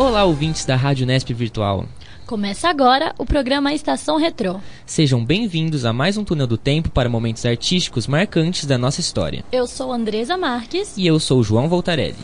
[0.00, 1.84] Olá, ouvintes da Rádio Nesp Virtual.
[2.24, 4.58] Começa agora o programa Estação Retrô.
[4.86, 9.44] Sejam bem-vindos a mais um túnel do tempo para momentos artísticos marcantes da nossa história.
[9.52, 10.96] Eu sou Andresa Marques.
[10.96, 12.16] E eu sou João Voltarelli.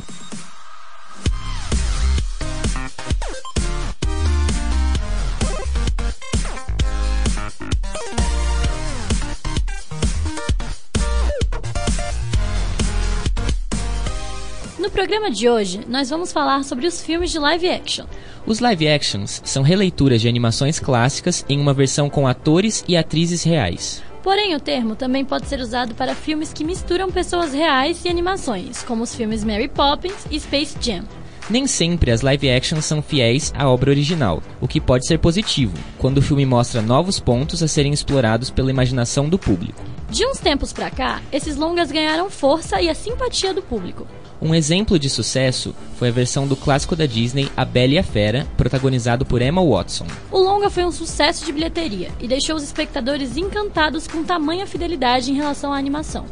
[14.96, 18.06] Programa de hoje, nós vamos falar sobre os filmes de live action.
[18.46, 23.42] Os live actions são releituras de animações clássicas em uma versão com atores e atrizes
[23.42, 24.02] reais.
[24.22, 28.82] Porém, o termo também pode ser usado para filmes que misturam pessoas reais e animações,
[28.84, 31.04] como os filmes Mary Poppins e Space Jam.
[31.50, 35.76] Nem sempre as live actions são fiéis à obra original, o que pode ser positivo,
[35.98, 39.84] quando o filme mostra novos pontos a serem explorados pela imaginação do público.
[40.08, 44.06] De uns tempos pra cá, esses longas ganharam força e a simpatia do público.
[44.40, 48.02] Um exemplo de sucesso foi a versão do clássico da Disney A Bela e a
[48.02, 50.06] Fera, protagonizado por Emma Watson.
[50.30, 55.30] O longa foi um sucesso de bilheteria e deixou os espectadores encantados com tamanha fidelidade
[55.30, 56.26] em relação à animação.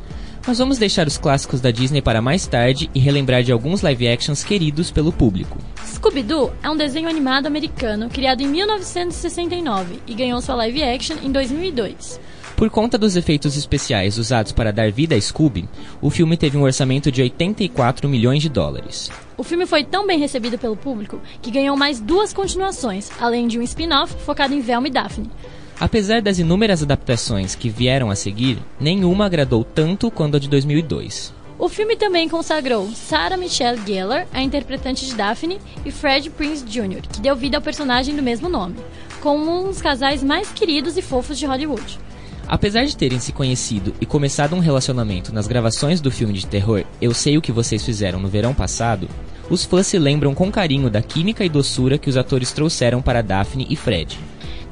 [0.47, 4.06] Mas vamos deixar os clássicos da Disney para mais tarde e relembrar de alguns live
[4.06, 5.56] actions queridos pelo público.
[5.87, 11.33] Scooby-Doo é um desenho animado americano criado em 1969 e ganhou sua live action em
[11.33, 12.20] 2002.
[12.56, 15.69] Por conta dos efeitos especiais usados para dar vida a Scooby,
[16.00, 19.11] o filme teve um orçamento de 84 milhões de dólares.
[19.37, 23.59] O filme foi tão bem recebido pelo público que ganhou mais duas continuações, além de
[23.59, 25.31] um spin-off focado em Velma e Daphne.
[25.78, 31.34] Apesar das inúmeras adaptações que vieram a seguir, nenhuma agradou tanto quanto a de 2002.
[31.58, 37.03] O filme também consagrou Sarah Michelle Gellar, a interpretante de Daphne, e Fred Prinze Jr.,
[37.11, 38.77] que deu vida ao personagem do mesmo nome,
[39.20, 41.98] como um dos casais mais queridos e fofos de Hollywood.
[42.47, 46.84] Apesar de terem se conhecido e começado um relacionamento nas gravações do filme de terror
[47.00, 49.09] Eu Sei O Que Vocês Fizeram no verão passado,
[49.48, 53.22] os fãs se lembram com carinho da química e doçura que os atores trouxeram para
[53.22, 54.19] Daphne e Fred.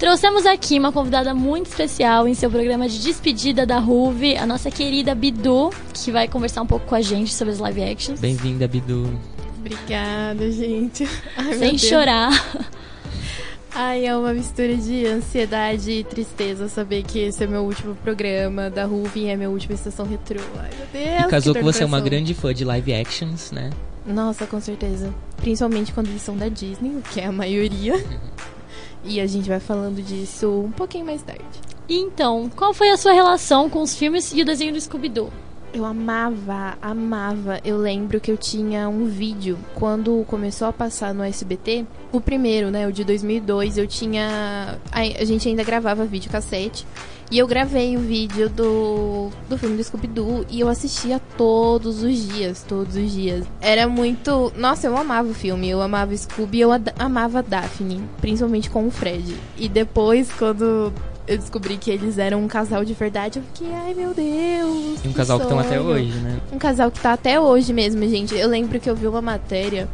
[0.03, 4.69] Trouxemos aqui uma convidada muito especial em seu programa de despedida da Ruve, a nossa
[4.69, 8.19] querida Bidu, que vai conversar um pouco com a gente sobre as live actions.
[8.19, 9.09] Bem-vinda, Bidu.
[9.61, 11.09] Obrigada, gente.
[11.39, 12.33] Ai, Sem chorar.
[13.73, 18.69] Ai, é uma mistura de ansiedade e tristeza saber que esse é meu último programa
[18.69, 20.41] da Ruve e é minha última estação retrô.
[20.59, 21.27] Ai, meu Deus.
[21.27, 23.71] E casou que com você é uma grande fã de live actions, né?
[24.05, 25.15] Nossa, com certeza.
[25.37, 28.05] Principalmente quando eles são da Disney, o que é a maioria.
[29.05, 31.45] e a gente vai falando disso um pouquinho mais tarde.
[31.89, 35.31] Então, qual foi a sua relação com os filmes e o desenho do Scooby-Doo?
[35.75, 37.59] Eu amava, amava.
[37.65, 41.87] Eu lembro que eu tinha um vídeo quando começou a passar no SBT.
[42.13, 44.79] O primeiro, né, o de 2002, eu tinha.
[44.93, 46.87] A, gente ainda gravava vídeo cassete.
[47.33, 52.29] E eu gravei o vídeo do, do filme do Scooby-Doo e eu assistia todos os
[52.29, 53.47] dias, todos os dias.
[53.59, 54.53] Era muito.
[54.55, 58.91] Nossa, eu amava o filme, eu amava Scooby, eu ad- amava Daphne, principalmente com o
[58.91, 59.35] Fred.
[59.57, 60.93] E depois, quando
[61.27, 65.01] eu descobri que eles eram um casal de verdade, eu fiquei, ai meu Deus.
[65.03, 66.39] E um casal que estão até sonho." hoje, né?
[66.53, 68.35] Um casal que tá até hoje mesmo, gente.
[68.37, 69.89] Eu lembro que eu vi uma matéria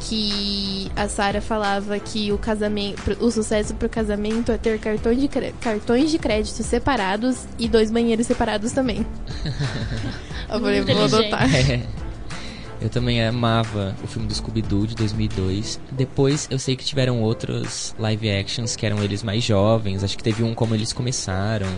[0.00, 5.28] que a Sarah falava que o casamento, o sucesso pro casamento é ter cartões de,
[5.60, 9.06] cartões de crédito separados e dois banheiros separados também.
[10.48, 11.54] eu falei, vou adotar.
[11.54, 11.82] É.
[12.80, 15.80] Eu também amava o filme do Scooby-Doo de 2002.
[15.92, 20.04] Depois eu sei que tiveram outros live actions que eram eles mais jovens.
[20.04, 21.68] Acho que teve um como eles começaram.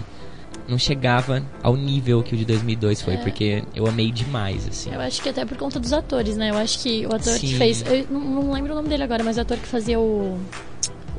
[0.68, 3.16] Não chegava ao nível que o de 2002 foi, É.
[3.16, 4.92] porque eu amei demais, assim.
[4.92, 6.50] Eu acho que até por conta dos atores, né?
[6.50, 7.56] Eu acho que o ator que Sim.
[7.56, 7.82] fez.
[7.86, 10.38] Eu não, não lembro o nome dele agora, mas o ator que fazia o.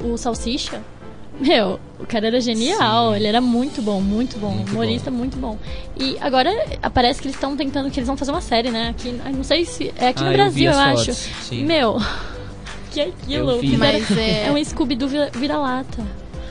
[0.03, 0.81] O Salsicha.
[1.41, 3.15] Meu, o cara era genial, Sim.
[3.15, 5.57] ele era muito bom, muito bom, Muito humorista muito bom.
[5.97, 6.51] E agora
[6.93, 8.89] parece que eles estão tentando que eles vão fazer uma série, né?
[8.89, 11.13] Aqui, não sei se é aqui Ah, no eu Brasil, eu, as acho.
[11.13, 11.63] sim.
[11.65, 11.97] Meu,
[12.91, 13.51] que aquilo?
[13.51, 13.69] Eu vi.
[13.71, 16.03] Fizeram- Mas é- é um Scooby do vira- vira-lata.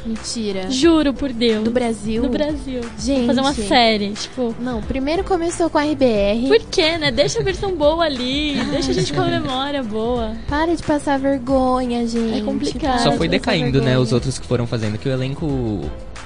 [0.05, 0.71] Mentira.
[0.71, 1.65] Juro por Deus.
[1.65, 2.23] Do Brasil?
[2.23, 2.81] Do Brasil.
[2.99, 3.27] Gente.
[3.27, 4.55] Fazer uma série, tipo.
[4.61, 6.49] Não, primeiro começou com a RBR.
[6.49, 7.11] Por quê, né?
[7.11, 10.37] Deixa a versão boa ali, deixa a gente com a memória boa.
[10.49, 12.39] Para de passar vergonha, gente.
[12.39, 13.03] É complicado.
[13.03, 14.99] Só foi decaindo, né, os outros que foram fazendo.
[14.99, 15.81] Que o elenco,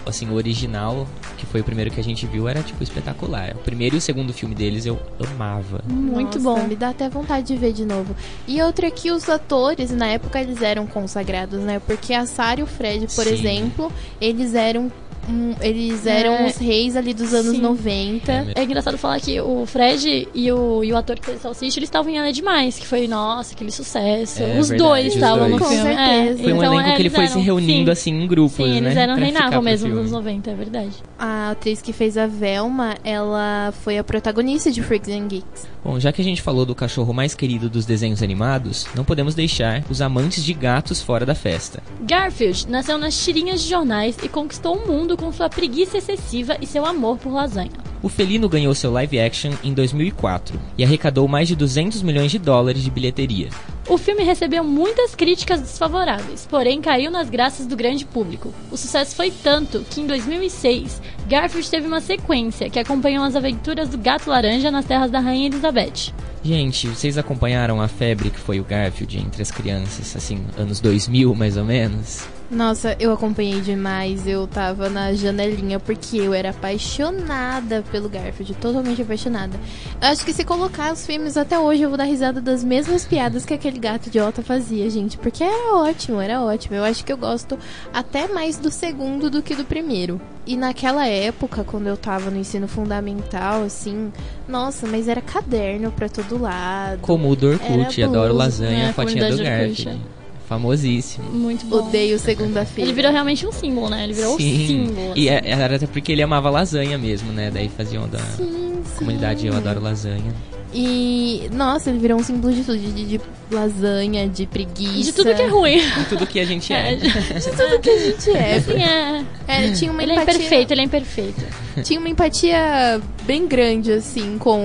[0.07, 1.07] assim, o original,
[1.43, 3.57] que foi o primeiro que a gente viu, era, tipo, espetacular.
[3.57, 4.97] O primeiro e o segundo filme deles eu
[5.33, 5.83] amava.
[5.89, 6.69] Muito Nossa, bom.
[6.69, 8.15] Me dá até vontade de ver de novo.
[8.47, 11.81] E outra que os atores, na época, eles eram consagrados, né?
[11.85, 13.33] Porque a Sarah e o Fred, por Sim.
[13.33, 14.91] exemplo, eles eram
[15.29, 16.47] um- eles eram É.
[16.47, 17.61] os reis ali dos anos Sim.
[17.63, 18.33] 90.
[18.33, 18.61] É.
[18.61, 21.89] É engraçado falar que o Fred e o, e o ator que fez Salsicha, eles
[21.89, 24.43] estavam em Ela é Demais, que foi, nossa, aquele sucesso.
[24.43, 25.75] É os verdade, dois estavam no filme.
[25.77, 26.01] certeza.
[26.01, 28.27] É, Foi um então, elenco é, que ele foi se eram- reunindo sim, assim em
[28.27, 29.03] grupos, Sim, eles né?
[29.03, 30.93] eram reinavam mesmo nos anos 90, é verdade.
[31.19, 35.67] A atriz que fez a Velma, ela foi a protagonista de Freaks and Geeks.
[35.85, 39.35] Bom, já que a gente falou do cachorro mais querido dos desenhos animados, não podemos
[39.35, 41.83] deixar os amantes de gatos fora da festa.
[42.03, 46.67] Garfield nasceu nas tirinhas de jornais e conquistou o mundo com sua preguiça excessiva e
[46.67, 47.71] seu amor por lasanha.
[48.03, 52.39] O felino ganhou seu live action em 2004 e arrecadou mais de 200 milhões de
[52.39, 53.49] dólares de bilheteria.
[53.89, 58.53] O filme recebeu muitas críticas desfavoráveis, porém caiu nas graças do grande público.
[58.71, 63.89] O sucesso foi tanto que em 2006, Garfield teve uma sequência que acompanhou as aventuras
[63.89, 66.13] do gato laranja nas terras da Rainha Elizabeth.
[66.43, 71.35] Gente, vocês acompanharam a febre que foi o Garfield entre as crianças, assim, anos 2000
[71.37, 72.27] mais ou menos?
[72.53, 74.27] Nossa, eu acompanhei demais.
[74.27, 79.59] Eu tava na janelinha porque eu era apaixonada pelo Garfield, totalmente apaixonada.
[80.01, 83.07] Eu acho que se colocar os filmes até hoje, eu vou dar risada das mesmas
[83.07, 85.17] piadas que aquele gato idiota fazia, gente.
[85.17, 86.77] Porque era ótimo, era ótimo.
[86.77, 87.59] Eu acho que eu gosto
[87.91, 90.21] até mais do segundo do que do primeiro.
[90.47, 94.13] E naquela época, quando eu tava no ensino fundamental, assim,
[94.47, 97.01] nossa, mas era caderno pra todo lado.
[97.01, 100.22] Como o do Orkut, adoro lasanha, né, a fotinha do Orkut, Garfield.
[100.53, 101.31] Famosíssimo.
[101.31, 101.77] Muito bom.
[101.89, 102.89] Odeio segunda-feira.
[102.91, 104.05] Ele virou realmente um símbolo, né?
[104.05, 104.65] Ele virou Sim.
[104.65, 105.13] um símbolo.
[105.17, 105.47] E assim.
[105.47, 107.51] é- era até porque ele amava lasanha mesmo, né?
[107.51, 108.97] Daí faziam da Sim, sim.
[108.99, 110.33] comunidade Eu Adoro Lasanha.
[110.75, 113.21] E, nossa, ele virou um símbolo de tudo, de, de
[113.51, 115.03] lasanha, de preguiça.
[115.05, 115.77] De tudo que é ruim.
[116.01, 116.93] E tudo que a gente é.
[116.93, 117.11] É, de-
[117.51, 118.55] tudo que a gente é.
[118.57, 119.25] assim, é.
[119.49, 121.45] É, tinha uma Ele é empatia, imperfeito, ele é imperfeito.
[121.83, 124.61] Tinha uma empatia bem grande, assim, com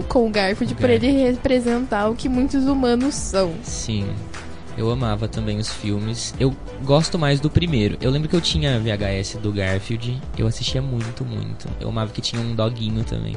[0.00, 1.06] o, com o Garfield, por Garfield.
[1.06, 3.52] ele representar o que muitos humanos são.
[3.62, 4.06] Sim.
[4.76, 6.34] Eu amava também os filmes.
[6.38, 6.54] Eu
[6.84, 7.96] gosto mais do primeiro.
[8.00, 10.20] Eu lembro que eu tinha VHS do Garfield.
[10.36, 11.68] Eu assistia muito, muito.
[11.80, 13.36] Eu amava que tinha um doguinho também.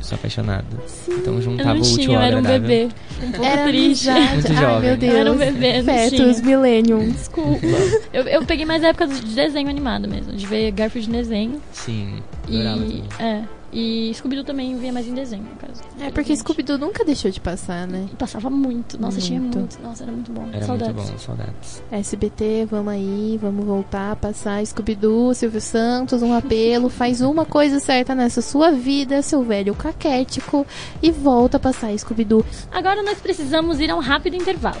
[0.00, 0.66] Sou apaixonado.
[1.08, 2.68] Então Eu juntava não o útil tinha, eu ao era um agradável.
[2.68, 2.94] bebê.
[3.22, 4.10] Um pouco Era triste.
[4.10, 4.80] Muito Ai, jovem.
[4.90, 5.12] meu Deus.
[5.14, 6.42] Eu era um bebê, não Fetos, tinha.
[6.44, 7.10] Millennium.
[7.10, 7.66] Desculpa.
[8.12, 11.62] eu, eu peguei mais a época de desenho animado mesmo, de ver Garfield em desenho.
[11.72, 12.16] Sim.
[12.46, 13.04] Adorava E, também.
[13.18, 13.42] é,
[13.74, 15.82] e Scooby-Doo também via mais em desenho, no caso.
[16.00, 16.34] É, porque.
[16.36, 18.06] Scooby-Doo nunca deixou de passar, né?
[18.12, 18.98] E Passava muito.
[19.00, 19.58] Nossa, tinha Muito.
[19.58, 19.82] muito.
[19.82, 20.48] Nossa, era muito bom.
[20.52, 20.94] Era Saudades.
[20.94, 21.82] muito bom, saudades.
[21.90, 27.80] SBT, vamos aí, vamos voltar a passar Scooby-Doo, Silvio Santos, um apelo, faz uma coisa
[27.80, 30.64] certa nessa sua vida, seu velho caquético,
[31.02, 32.44] e volta a passar Scooby-Doo.
[32.70, 34.80] Agora nós precisamos ir a um rápido intervalo.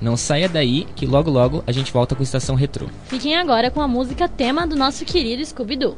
[0.00, 2.88] Não saia daí, que logo logo a gente volta com Estação Retrô.
[3.06, 5.96] Fiquem agora com a música tema do nosso querido Scooby-Doo.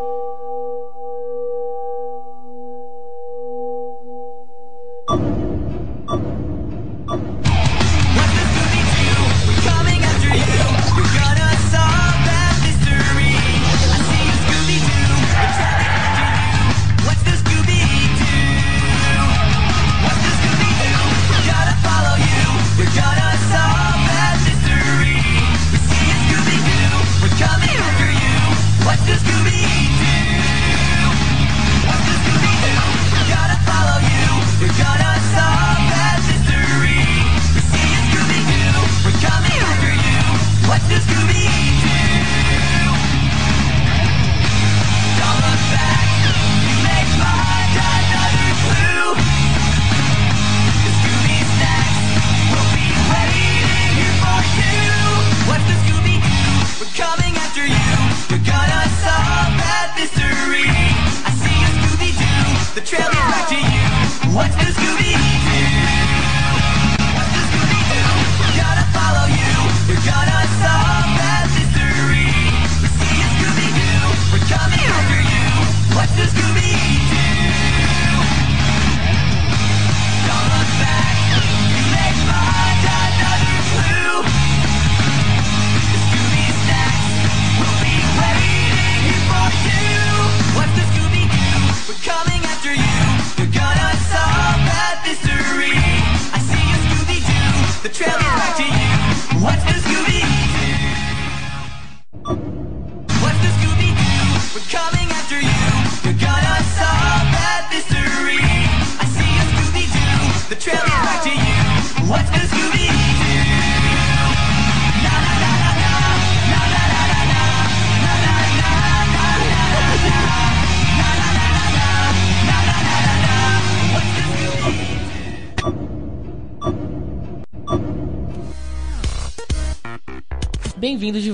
[0.00, 0.02] う
[2.06, 2.09] ん。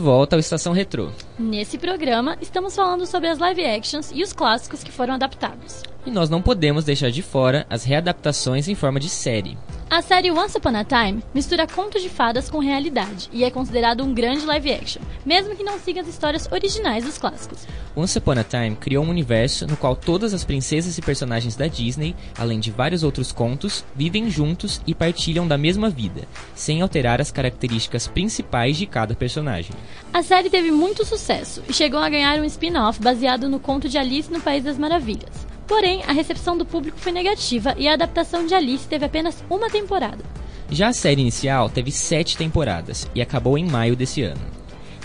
[0.07, 1.09] Volta ao Estação Retrô.
[1.37, 5.83] Nesse programa, estamos falando sobre as live actions e os clássicos que foram adaptados.
[6.07, 9.59] E nós não podemos deixar de fora as readaptações em forma de série.
[9.89, 14.03] A série Once Upon a Time mistura contos de fadas com realidade e é considerado
[14.03, 17.69] um grande live action, mesmo que não siga as histórias originais dos clássicos.
[17.95, 21.69] Once Upon a Time criou um universo no qual todas as princesas e personagens da
[21.69, 27.21] Disney, além de vários outros contos, vivem juntos e partilham da mesma vida, sem alterar
[27.21, 29.71] as características principais de cada personagem.
[30.13, 33.97] A série teve muito sucesso e chegou a ganhar um spin-off baseado no conto de
[33.97, 35.47] Alice no País das Maravilhas.
[35.67, 39.69] Porém, a recepção do público foi negativa e a adaptação de Alice teve apenas uma
[39.69, 40.25] temporada.
[40.71, 44.41] Já a série inicial teve sete temporadas e acabou em maio desse ano.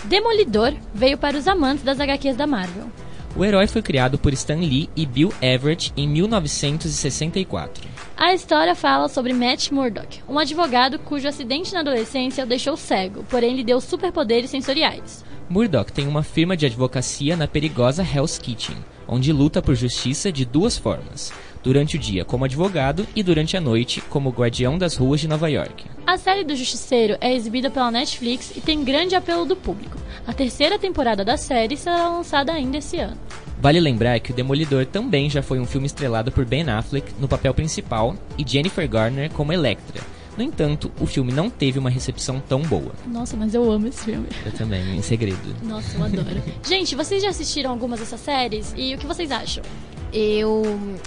[0.03, 2.89] Demolidor veio para os amantes das HQs da Marvel.
[3.35, 7.87] O herói foi criado por Stan Lee e Bill Everett em 1964.
[8.17, 13.23] A história fala sobre Matt Murdock, um advogado cujo acidente na adolescência o deixou cego,
[13.29, 15.23] porém lhe deu superpoderes sensoriais.
[15.49, 18.75] Murdoch tem uma firma de advocacia na perigosa Hell's Kitchen,
[19.11, 23.61] onde luta por justiça de duas formas: durante o dia como advogado e durante a
[23.61, 25.85] noite como guardião das ruas de Nova York.
[26.07, 29.97] A série do Justiceiro é exibida pela Netflix e tem grande apelo do público.
[30.25, 33.17] A terceira temporada da série será lançada ainda esse ano.
[33.59, 37.27] Vale lembrar que o Demolidor também já foi um filme estrelado por Ben Affleck no
[37.27, 40.01] papel principal e Jennifer Garner como Elektra.
[40.41, 42.93] No entanto, o filme não teve uma recepção tão boa.
[43.05, 44.27] Nossa, mas eu amo esse filme.
[44.43, 45.55] Eu também, em segredo.
[45.61, 46.41] Nossa, eu adoro.
[46.67, 48.73] Gente, vocês já assistiram algumas dessas séries?
[48.75, 49.63] E o que vocês acham?
[50.11, 50.63] Eu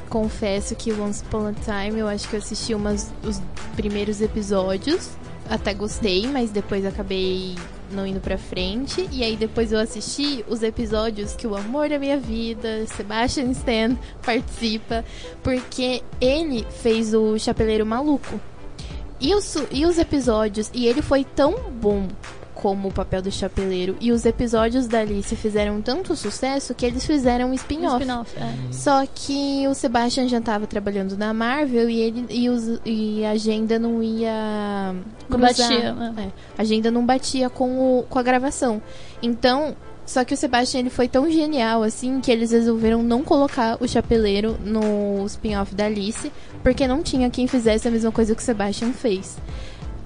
[0.09, 3.43] confesso que Once Upon a Time eu acho que eu assisti umas, os
[3.75, 5.11] primeiros episódios.
[5.50, 7.57] Até gostei, mas depois acabei
[7.91, 9.09] não indo pra frente.
[9.11, 13.97] E aí depois eu assisti os episódios que o amor da minha vida, Sebastian Stan,
[14.25, 15.05] participa.
[15.43, 18.41] Porque ele fez o Chapeleiro Maluco.
[19.21, 22.09] E os, e os episódios, e ele foi tão bom
[22.54, 27.04] como o papel do chapeleiro, e os episódios da Alice fizeram tanto sucesso que eles
[27.04, 28.00] fizeram um Um spin-off.
[28.02, 28.73] spin-off, é.
[28.73, 33.33] Só que o Sebastian já tava trabalhando na Marvel e ele e, os, e a
[33.33, 34.94] agenda não ia
[35.28, 36.14] Não batia, né?
[36.16, 36.23] É,
[36.56, 38.80] a agenda não batia com, o, com a gravação.
[39.23, 43.76] Então, só que o Sebastian ele foi tão genial assim que eles resolveram não colocar
[43.80, 46.30] o chapeleiro no spin-off da Alice,
[46.62, 49.37] porque não tinha quem fizesse a mesma coisa que o Sebastian fez.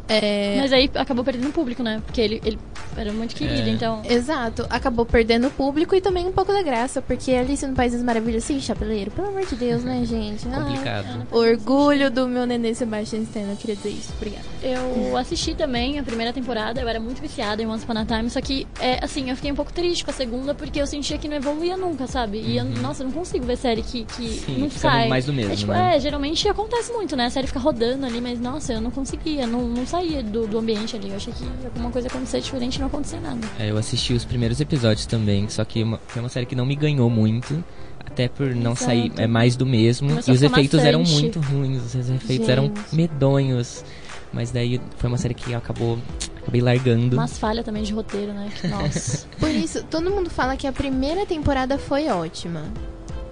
[0.09, 2.03] É, Mas aí acabou perdendo público, né?
[2.05, 2.59] Porque ele, ele
[2.97, 3.73] era muito querido, É.
[3.73, 4.03] então.
[4.09, 7.93] Exato, acabou perdendo o público e também um pouco da graça, porque Alice no País
[7.93, 10.47] das Maravilhas, sim, chapeleiro, pelo amor de Deus, né, gente?
[10.49, 11.27] Ai, Complicado.
[11.31, 14.13] Orgulho do meu nenê Sebastian Stan, eu queria dizer isso.
[14.17, 14.45] Obrigada.
[14.63, 18.31] Eu assisti também a primeira temporada, eu era muito viciada em Once Upon a Time,
[18.31, 21.19] só que, é, assim, eu fiquei um pouco triste com a segunda, porque eu sentia
[21.19, 22.39] que não evoluía nunca, sabe?
[22.39, 24.31] E, eu, nossa, eu não consigo ver série que, que Uhum.
[24.55, 25.09] Sim, não fica sai.
[25.09, 25.97] mais do mesmo, é, tipo, né?
[25.97, 27.27] é, geralmente acontece muito, né?
[27.27, 30.59] A série fica rodando ali, mas, nossa, eu não conseguia, não, não saía do, do
[30.59, 31.11] ambiente ali.
[31.11, 33.47] Eu achei que alguma coisa acontecia diferente e não acontecia nada.
[33.59, 36.65] É, eu assisti os primeiros episódios também, só que uma- foi uma série que não
[36.67, 37.63] me ganhou muito.
[38.05, 38.85] Até por não Exato.
[38.87, 40.09] sair é mais do mesmo.
[40.09, 42.51] Começou e os efeitos eram muito ruins, os efeitos Gente.
[42.51, 43.85] eram medonhos.
[44.33, 45.99] Mas daí foi uma série que acabou.
[46.43, 47.17] Acabei largando.
[47.17, 48.51] Mas falha também de roteiro, né?
[48.65, 49.27] Nossa.
[49.39, 52.63] Por isso, todo mundo fala que a primeira temporada foi ótima.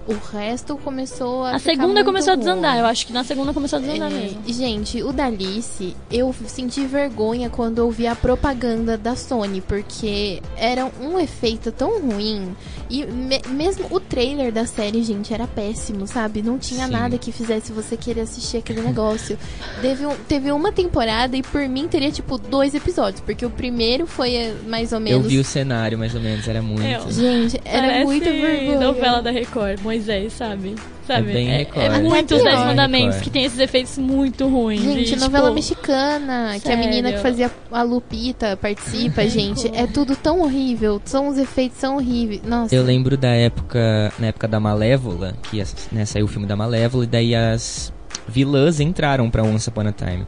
[0.08, 2.80] O resto começou a A ficar segunda muito começou a desandar, ruim.
[2.80, 4.40] eu acho que na segunda começou a desandar É, mesmo.
[4.46, 10.40] Gente, o da Alice, eu senti vergonha quando eu vi a propaganda da Sony, porque
[10.56, 12.54] era um efeito tão ruim.
[12.88, 16.40] E me- mesmo o trailer da série, gente, era péssimo, sabe?
[16.40, 16.92] Não tinha Sim.
[16.92, 19.36] nada que fizesse você querer assistir aquele negócio.
[19.82, 24.06] teve, um- teve uma temporada e por mim teria, tipo, dois episódios, porque o primeiro
[24.06, 25.26] foi eh, mais ou Eu menos.
[25.26, 26.82] vi o cenário, mais ou menos, era muito.
[26.86, 28.78] Eu- Gente, era Parece muito vergonha.
[28.78, 30.74] novela da Record, Moisés, sabe?
[31.06, 31.30] Sabe?
[31.30, 31.84] É bem Record.
[31.84, 32.66] É, os Dez pior.
[32.66, 34.82] Mandamentos, que tem esses efeitos muito ruins.
[34.82, 37.22] Gente, de, novela tipo, mexicana, que a menina que sério.
[37.22, 39.68] fazia a Lupita participa, gente.
[39.74, 41.00] É tudo tão horrível.
[41.04, 42.42] São os efeitos são horríveis.
[42.42, 42.74] Nossa.
[42.74, 47.04] Eu lembro da época, na época da Malévola, que né, saiu o filme da Malévola,
[47.04, 47.92] e daí as
[48.28, 50.26] vilãs entraram pra Once Upon a Time.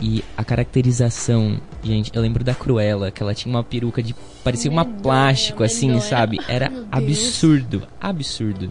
[0.00, 4.14] E a caracterização, gente, eu lembro da Cruella, que ela tinha uma peruca de.
[4.44, 6.02] parecia uma plástico, assim, medonha.
[6.02, 6.38] sabe?
[6.48, 8.70] Era absurdo, absurdo.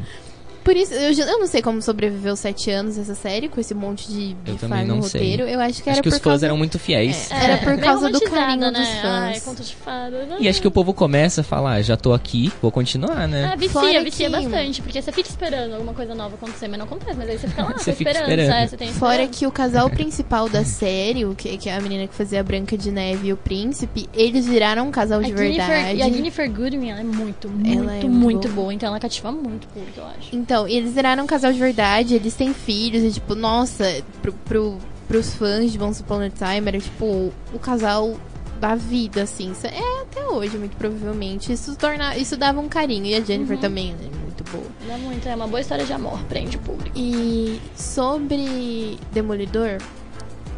[0.64, 4.08] Por isso, eu, eu não sei como sobreviveu sete anos essa série, com esse monte
[4.08, 5.22] de, Eu de também falha no não sei.
[5.22, 5.44] roteiro.
[5.50, 6.46] Eu acho que era Acho que por os fãs causa...
[6.46, 7.30] eram muito fiéis.
[7.32, 7.44] É.
[7.46, 8.72] Era por meio causa do carinho né?
[8.72, 9.04] dos fãs.
[9.36, 10.28] Ai, conto de fada.
[10.40, 13.52] E acho que o povo começa a falar, ah, já tô aqui, vou continuar, né?
[13.54, 16.78] É, vicia, Fora vicia que- bastante, porque você fica esperando alguma coisa nova acontecer, mas
[16.78, 18.56] não acontece, mas aí você fica lá, Você fica esperando, esperando.
[18.56, 18.70] sabe?
[18.70, 22.08] Você tem Fora que o casal principal da série, o que, que é a menina
[22.08, 25.30] que fazia a Branca de Neve e o Príncipe, eles viraram um casal A de
[25.36, 25.98] Jennifer- verdade.
[25.98, 28.56] e a Jennifer Goodwin, ela é muito, muito, Ela é muito, muito boa.
[28.56, 28.74] boa.
[28.74, 30.36] Então ela cativa muito o público, eu acho.
[30.36, 34.34] Então, e eles viraram um casal de verdade, eles têm filhos, e tipo, nossa, pro,
[34.34, 34.78] pro,
[35.08, 38.16] pros fãs de Once Upon a Time, era tipo o casal
[38.60, 39.52] da vida, assim.
[39.64, 41.52] É até hoje, muito provavelmente.
[41.52, 43.08] Isso torna, isso dava um carinho.
[43.08, 44.68] E a Jennifer também é muito boa.
[44.88, 46.96] Não é muito, é uma boa história de amor, prende o público.
[46.96, 49.80] E sobre Demolidor,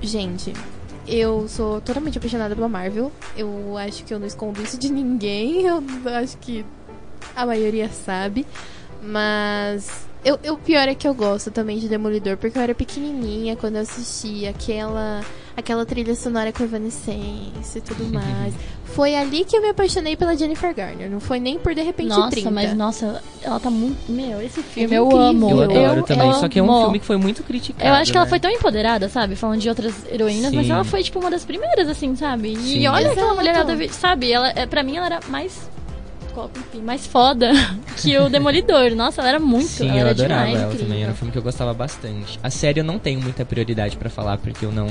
[0.02, 0.54] gente,
[1.08, 3.10] eu sou totalmente apaixonada pela Marvel.
[3.38, 5.64] Eu acho que eu não escondo isso de ninguém.
[5.66, 5.82] Eu
[6.22, 6.66] acho que
[7.36, 8.46] a maioria sabe.
[9.04, 12.74] Mas eu, eu- o pior é que eu gosto também de Demolidor, porque eu era
[12.74, 15.22] pequenininha quando eu assistia aquela
[15.56, 18.54] aquela trilha sonora com Evanescence e tudo mais.
[18.96, 21.10] Foi ali que eu me apaixonei pela Jennifer Garner.
[21.10, 22.52] Não foi nem por de repente Nossa, 30.
[22.52, 23.98] mas nossa, ela tá muito.
[24.12, 25.28] Meu, esse filme É eu incrível.
[25.30, 25.50] amo.
[25.50, 27.90] Eu adoro eu também, só que é um filme que foi muito criticado.
[27.90, 28.30] Eu acho que ela né?
[28.30, 29.36] foi tão empoderada, sabe?
[29.36, 30.74] Falando de outras heroínas, mas Sim.
[30.74, 32.56] ela foi, tipo, uma das primeiras, assim, sabe?
[32.56, 32.82] Sim.
[32.82, 33.36] E olha aquela Exato.
[33.36, 34.32] mulher, ela teve, sabe?
[34.32, 35.68] Ela, é, pra mim, ela era mais.
[36.34, 37.52] Qual- Enfim, mais foda
[37.98, 38.92] que o Demolidor.
[38.96, 39.68] Nossa, ela era muito.
[39.68, 40.88] Sim, ela eu era adorava demais, ela incrível.
[40.88, 41.04] também.
[41.04, 42.40] Era um filme que eu gostava bastante.
[42.44, 44.88] A série eu não tenho muita prioridade pra falar, porque eu não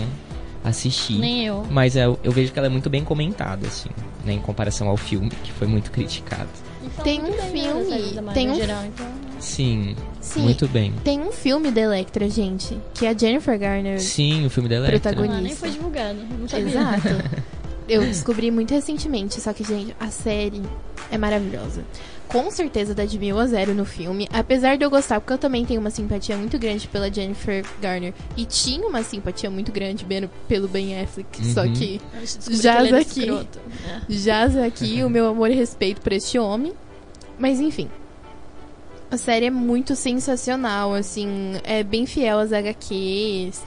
[0.64, 1.14] assisti.
[1.14, 1.66] Nem eu.
[1.70, 3.88] Mas eu, eu vejo que ela é muito bem comentada, assim,
[4.24, 6.48] né, em comparação ao filme, que foi muito criticado.
[6.84, 9.06] E fala Tem um filme, tem em um- geral, então...
[9.40, 10.42] Sim, Sim.
[10.42, 10.92] muito bem.
[11.02, 15.00] Tem um filme da Electra, gente, que a Jennifer Garner Sim, o filme da Electra.
[15.00, 15.38] Protagonista.
[15.38, 16.18] Ah, nem foi divulgado.
[16.38, 16.66] Não sabia.
[16.68, 17.08] Exato.
[17.92, 20.62] Eu descobri muito recentemente, só que, gente, a série
[21.10, 21.84] é maravilhosa.
[22.28, 24.26] Com certeza dá de mil a zero no filme.
[24.32, 28.14] Apesar de eu gostar, porque eu também tenho uma simpatia muito grande pela Jennifer Garner.
[28.36, 30.06] E tinha uma simpatia muito grande
[30.48, 31.44] pelo Ben Affleck.
[31.52, 31.72] Só Uhum.
[31.74, 33.20] que gente descobriu Jaz que aqui.
[33.20, 33.58] escroto.
[33.86, 34.00] É.
[34.08, 36.72] jaz aqui o meu amor e respeito por este homem.
[37.38, 37.90] Mas enfim.
[39.10, 43.62] A série é muito sensacional, assim, é bem fiel às HQs.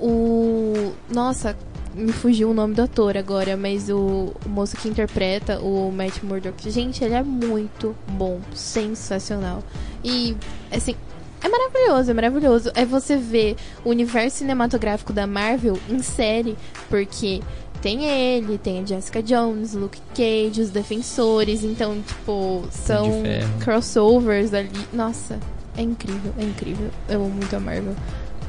[0.00, 0.92] O.
[1.08, 1.56] Nossa,
[1.98, 6.22] me fugiu o nome do ator agora, mas o, o moço que interpreta o Matt
[6.22, 9.62] Murdock, gente, ele é muito bom, sensacional.
[10.04, 10.36] E,
[10.70, 10.94] assim,
[11.42, 12.72] é maravilhoso, é maravilhoso.
[12.74, 16.56] É você ver o universo cinematográfico da Marvel em série,
[16.88, 17.40] porque
[17.82, 23.22] tem ele, tem a Jessica Jones, Luke Cage, os Defensores, então, tipo, são
[23.60, 24.70] crossovers ali.
[24.92, 25.38] Nossa,
[25.76, 26.90] é incrível, é incrível.
[27.08, 27.94] Eu amo muito a Marvel.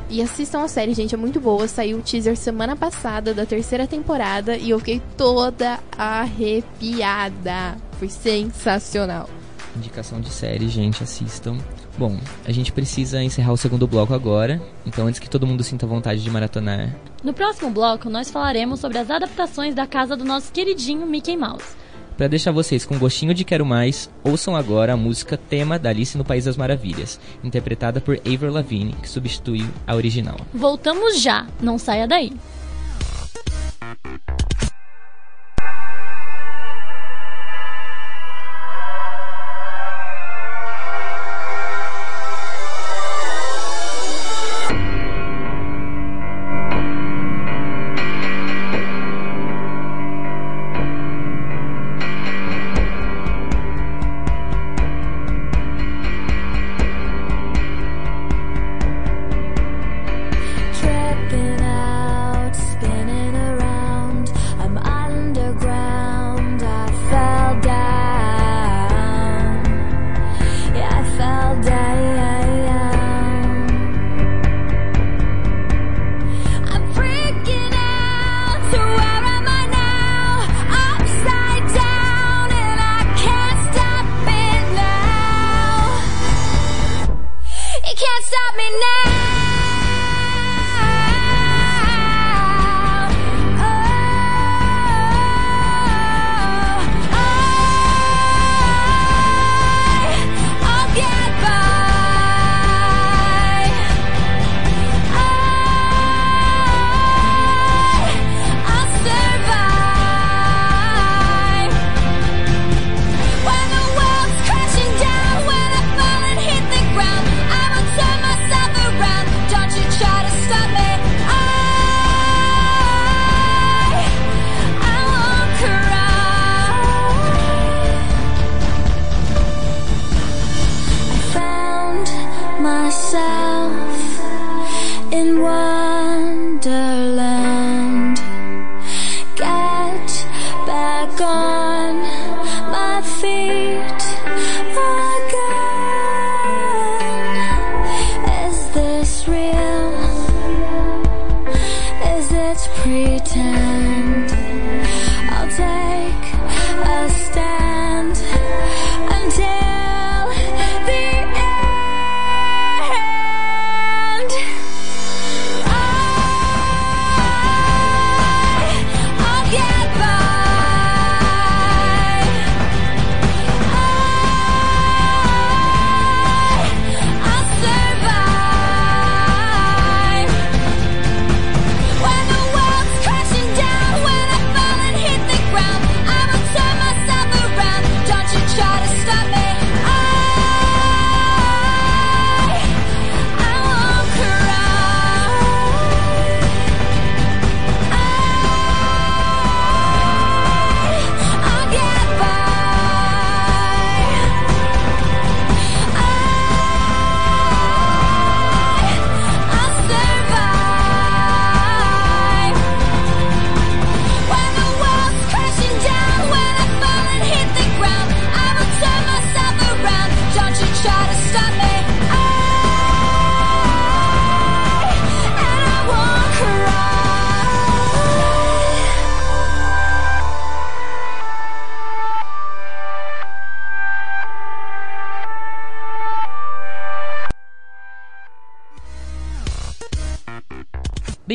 [0.10, 1.68] E assistam a série, gente, é muito boa.
[1.68, 7.78] Saiu o teaser semana passada da terceira temporada e eu fiquei toda arrepiada.
[8.00, 9.30] Foi sensacional.
[9.76, 11.58] Indicação de série, gente, assistam.
[11.95, 14.60] Bom, a gente precisa encerrar o segundo bloco agora.
[14.86, 16.89] Então, antes que todo mundo sinta vontade de maratonar,
[17.24, 21.76] No próximo bloco, nós falaremos sobre as adaptações da casa do nosso queridinho Mickey Mouse.
[22.19, 26.17] Pra deixar vocês com gostinho de quero mais, ouçam agora a música tema da Alice
[26.17, 30.36] no País das Maravilhas, interpretada por Avril Lavigne, que substitui a original.
[30.53, 32.34] Voltamos já, não saia daí.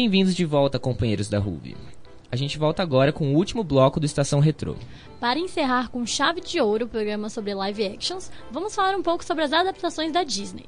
[0.05, 1.75] Bem-vindos de volta, companheiros da Ruby.
[2.31, 4.77] A gente volta agora com o último bloco do Estação Retrô.
[5.19, 9.25] Para encerrar com chave de ouro o programa sobre live actions, vamos falar um pouco
[9.25, 10.67] sobre as adaptações da Disney.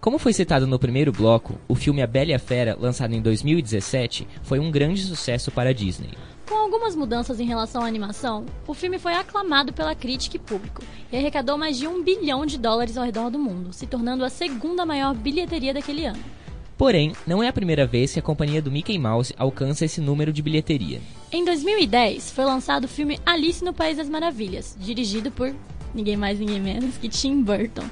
[0.00, 3.20] Como foi citado no primeiro bloco, o filme A Bela e a Fera, lançado em
[3.20, 6.12] 2017, foi um grande sucesso para a Disney.
[6.48, 10.82] Com algumas mudanças em relação à animação, o filme foi aclamado pela crítica e público
[11.12, 14.30] e arrecadou mais de um bilhão de dólares ao redor do mundo, se tornando a
[14.30, 16.39] segunda maior bilheteria daquele ano.
[16.80, 20.32] Porém, não é a primeira vez que a companhia do Mickey Mouse alcança esse número
[20.32, 20.98] de bilheteria.
[21.30, 25.54] Em 2010, foi lançado o filme Alice no País das Maravilhas, dirigido por
[25.94, 27.84] ninguém mais ninguém menos que Tim Burton.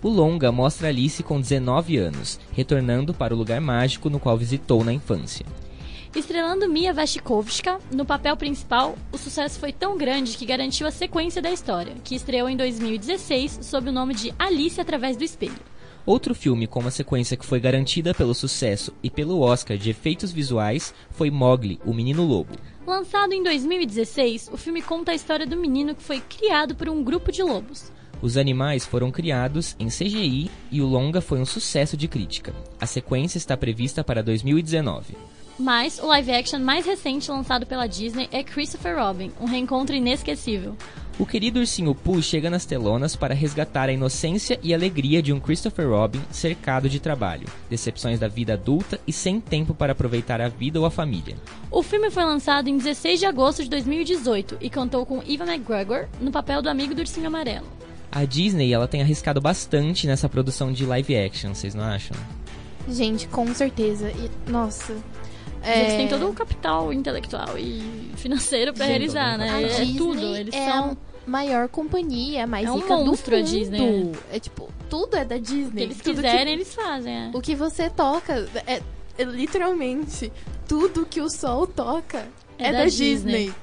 [0.00, 4.84] O longa mostra Alice com 19 anos, retornando para o lugar mágico no qual visitou
[4.84, 5.44] na infância.
[6.14, 11.42] Estrelando Mia Wasikowska, no papel principal, o sucesso foi tão grande que garantiu a sequência
[11.42, 15.75] da história, que estreou em 2016 sob o nome de Alice através do espelho.
[16.06, 20.30] Outro filme com uma sequência que foi garantida pelo sucesso e pelo Oscar de efeitos
[20.30, 22.54] visuais foi Mowgli, o Menino Lobo.
[22.86, 27.02] Lançado em 2016, o filme conta a história do menino que foi criado por um
[27.02, 27.90] grupo de lobos.
[28.22, 32.54] Os animais foram criados em CGI e o longa foi um sucesso de crítica.
[32.80, 35.16] A sequência está prevista para 2019.
[35.58, 40.76] Mas o live action mais recente lançado pela Disney é Christopher Robin, um reencontro inesquecível.
[41.18, 45.40] O querido ursinho Pooh chega nas telonas para resgatar a inocência e alegria de um
[45.40, 50.48] Christopher Robin cercado de trabalho, decepções da vida adulta e sem tempo para aproveitar a
[50.48, 51.36] vida ou a família.
[51.70, 56.06] O filme foi lançado em 16 de agosto de 2018 e contou com Ivan McGregor
[56.20, 57.66] no papel do amigo do ursinho amarelo.
[58.12, 62.16] A Disney ela tem arriscado bastante nessa produção de live action, vocês não acham?
[62.88, 64.10] Gente, com certeza.
[64.10, 64.94] E, nossa.
[65.66, 69.50] Eles é, têm todo o capital intelectual e financeiro pra Gente, realizar, né?
[69.50, 70.36] A É Disney tudo.
[70.36, 70.90] Eles é são.
[71.26, 73.50] a maior companhia, a mais É um rica monstro do a mundo.
[73.50, 75.82] Disney, É tipo, tudo é da O que Disney.
[75.82, 77.14] eles Tudo quiserem, eles fazem.
[77.14, 77.30] É.
[77.34, 78.80] O que você toca é,
[79.18, 80.32] é literalmente
[80.68, 82.26] tudo que o sol toca
[82.58, 83.46] É é, da da, Disney.
[83.46, 83.54] Disney.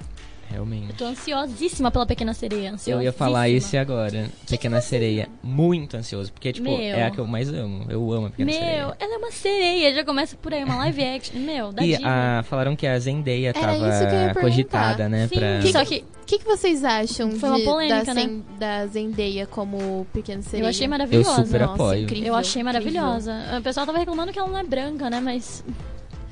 [0.53, 0.93] Realmente.
[0.93, 2.75] Tô ansiosíssima pela Pequena Sereia.
[2.85, 5.27] Eu ia falar esse agora, Pequena Sereia.
[5.41, 6.77] Muito ansioso, porque, tipo, Meu.
[6.95, 7.85] é a que eu mais amo.
[7.89, 8.95] Eu amo a Pequena Meu, Sereia.
[8.99, 9.93] ela é uma sereia.
[9.95, 11.39] Já começa por aí, uma live action.
[11.39, 15.27] Meu, da E a, falaram que a Zendaya Era tava isso que eu cogitada, né?
[15.27, 15.61] Sim, pra...
[15.71, 18.41] só que O que, que vocês acham Foi uma de- polêmica, da, né?
[18.59, 20.65] Da Zendaya como pequena sereia?
[20.65, 21.41] eu achei maravilhosa.
[21.41, 22.03] Eu super Nossa, apoio.
[22.03, 22.65] incrível, Eu achei incrível.
[23.01, 23.57] maravilhosa.
[23.57, 25.19] O pessoal tava reclamando que ela não é branca, né?
[25.19, 25.63] Mas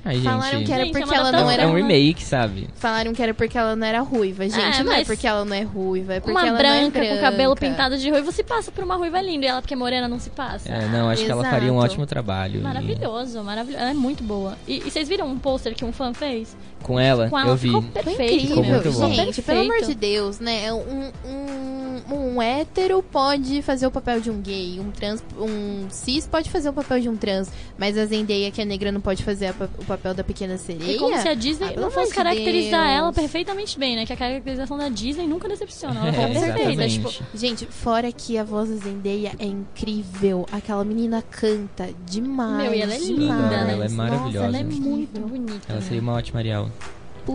[0.03, 2.23] Ai, gente, Falaram que era Gente, porque é ela não adaptação, é era um remake,
[2.23, 2.67] sabe?
[2.75, 4.43] Falaram que era porque ela não era ruiva.
[4.49, 6.85] Gente, É, não é porque ela não é ruiva, é porque uma ela branca, não
[6.85, 9.45] é branca com cabelo pintado de ruivo se passa por uma ruiva linda.
[9.45, 10.67] E ela, porque é morena, não se passa.
[10.67, 11.85] É, não, acho que ela faria um Exato.
[11.91, 12.59] ótimo trabalho.
[12.59, 13.79] e- Maravilhoso, maravilhoso.
[13.81, 14.57] Ela é muito boa.
[14.67, 16.55] E, e vocês viram um pôster que um fã fez?
[16.83, 17.81] Com ela, Com ela eu vi.
[17.81, 18.21] perfeito.
[18.21, 19.07] incrível, Ficou muito bom.
[19.13, 19.41] gente.
[19.41, 19.43] Perfeito.
[19.45, 20.73] Pelo amor de Deus, né?
[20.73, 26.27] Um, um, um hétero pode fazer o papel de um gay, um trans, um cis
[26.27, 29.23] pode fazer o papel de um trans, mas a Zendaya, que é negra, não pode
[29.23, 30.95] fazer a o papel da pequena sereia.
[30.95, 32.97] É como se a Disney Ah, não fosse caracterizar Deus.
[32.97, 34.05] ela perfeitamente bem, né?
[34.05, 35.99] Que a caracterização da Disney nunca decepciona.
[36.07, 36.87] Ela É, tá perfeita.
[36.87, 40.45] Tipo, Gente, fora que a voz da Zendaya é incrível.
[40.51, 42.63] Aquela menina canta demais.
[42.63, 43.19] Meu, e ela é demais.
[43.19, 43.73] linda, né?
[43.73, 44.47] Ela é maravilhosa.
[44.47, 45.61] Nossa, ela é muito bonita.
[45.69, 45.85] Ela né?
[45.85, 46.70] seria uma ótima Ariel.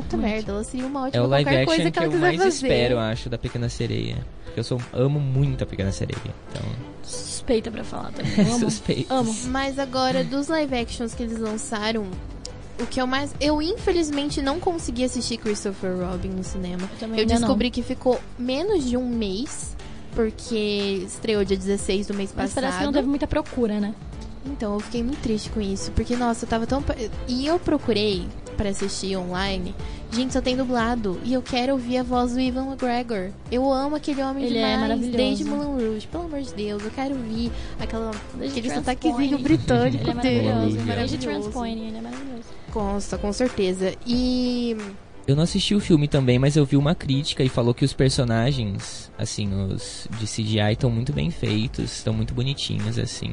[0.03, 0.31] Puta Muito.
[0.33, 2.11] merda, ela seria uma É ótima o live qualquer action coisa que, que, ela eu
[2.13, 2.67] quiser mais fazer.
[2.67, 4.27] espero, eu acho, da Pequena Sereia.
[4.45, 6.35] Porque eu sou, amo muito a Pequena Sereia.
[6.51, 6.63] Então,
[7.03, 8.33] Suspeita pra falar também.
[8.47, 8.59] Eu amo.
[8.71, 9.13] suspeito.
[9.15, 9.35] Amo.
[9.47, 12.07] Mas agora, dos live actions que eles lançaram,
[12.81, 13.33] o que eu mais.
[13.41, 16.83] Eu infelizmente não consegui assistir Christopher Robin no cinema.
[16.93, 17.41] Eu também Eu ainda não.
[17.43, 19.77] descobri que ficou menos de um mês,
[20.15, 22.63] porque estreou dia 16 do mês Mas passado.
[22.65, 23.95] parece que não teve muita procura, né?
[24.47, 26.83] Então, eu fiquei muito triste com isso, porque, nossa, eu tava tão.
[27.27, 29.75] E eu procurei pra assistir online.
[30.13, 31.21] Gente, só tem dublado.
[31.25, 33.31] E eu quero ouvir a voz do Ivan McGregor.
[33.51, 34.81] Eu amo aquele homem Ele é demais.
[34.81, 35.17] maravilhoso.
[35.17, 36.07] Desde Moulin Rouge.
[36.07, 40.43] Pelo amor de Deus, eu quero ouvir aquela, Desde aquele sotaquezinho britânico Ele é dele.
[40.49, 40.63] maravilhoso.
[40.79, 40.95] Olivia.
[40.97, 41.41] Desde Maravilhoso.
[41.51, 42.45] Transpoint, ele é maravilhoso.
[42.73, 43.95] Consta, com certeza.
[44.07, 44.77] E.
[45.27, 47.93] Eu não assisti o filme também, mas eu vi uma crítica e falou que os
[47.93, 53.33] personagens, assim, os de CGI estão muito bem feitos, estão muito bonitinhos, assim.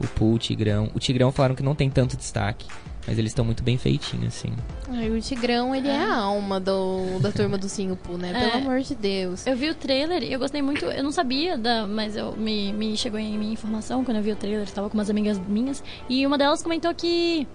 [0.00, 0.90] O Pooh, o Tigrão.
[0.94, 2.66] O Tigrão falaram que não tem tanto destaque,
[3.06, 4.52] mas eles estão muito bem feitinhos, assim.
[4.90, 8.32] Ai, o Tigrão, ele é, a alma do, da turma do Singapu, né?
[8.32, 8.56] Pelo É.
[8.56, 9.46] amor de Deus.
[9.46, 10.84] Eu vi o trailer e eu gostei muito.
[10.84, 14.32] Eu não sabia, da, mas eu, me, me chegou em minha informação quando eu vi
[14.32, 14.62] o trailer.
[14.64, 15.82] Estava com umas amigas minhas.
[16.08, 17.46] E uma delas comentou que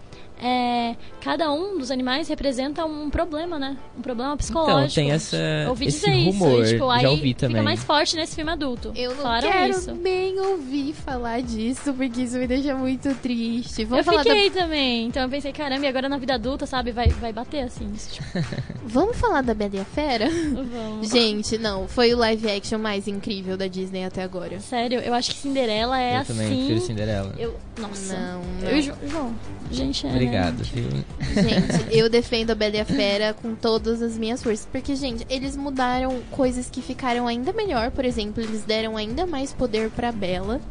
[0.42, 3.78] é, cada um dos animais representa um problema, né?
[3.98, 4.80] Um problema psicológico.
[4.82, 6.72] Então, tem essa, Eu ouvi esse dizer rumor, isso.
[6.72, 7.56] E, tipo, aí já ouvi também.
[7.58, 8.92] fica mais forte nesse filme adulto.
[8.96, 9.94] Eu não Falaram quero isso.
[9.94, 13.86] nem ouvir falar disso, porque isso me deixa muito triste.
[13.86, 15.06] Vamos eu falar da fiquei também.
[15.06, 16.92] Então eu pensei, caramba, e agora na vida adulta, sabe?
[16.92, 17.92] Vai, vai bater assim.
[17.94, 18.28] isso, Tipo,
[18.84, 20.28] Vamos falar da Bela e a Fera?
[20.30, 21.10] vamos.
[21.10, 24.60] Gente, não, foi o live action mais incrível da Disney até agora.
[24.60, 26.34] Sério, eu acho que Cinderela é eu assim.
[26.34, 27.34] também prefiro Cinderela.
[27.38, 28.16] Eu, nossa.
[28.18, 28.70] Não, não.
[28.70, 29.34] Eu e João,
[29.72, 30.90] gente, é Obrigado, viu?
[31.34, 34.68] Gente, eu defendo a Bela e a Fera com todas as minhas forças.
[34.72, 37.92] Porque, gente, eles mudaram coisas que ficaram ainda melhor.
[37.92, 40.62] Por exemplo, eles deram ainda mais poder pra Bela.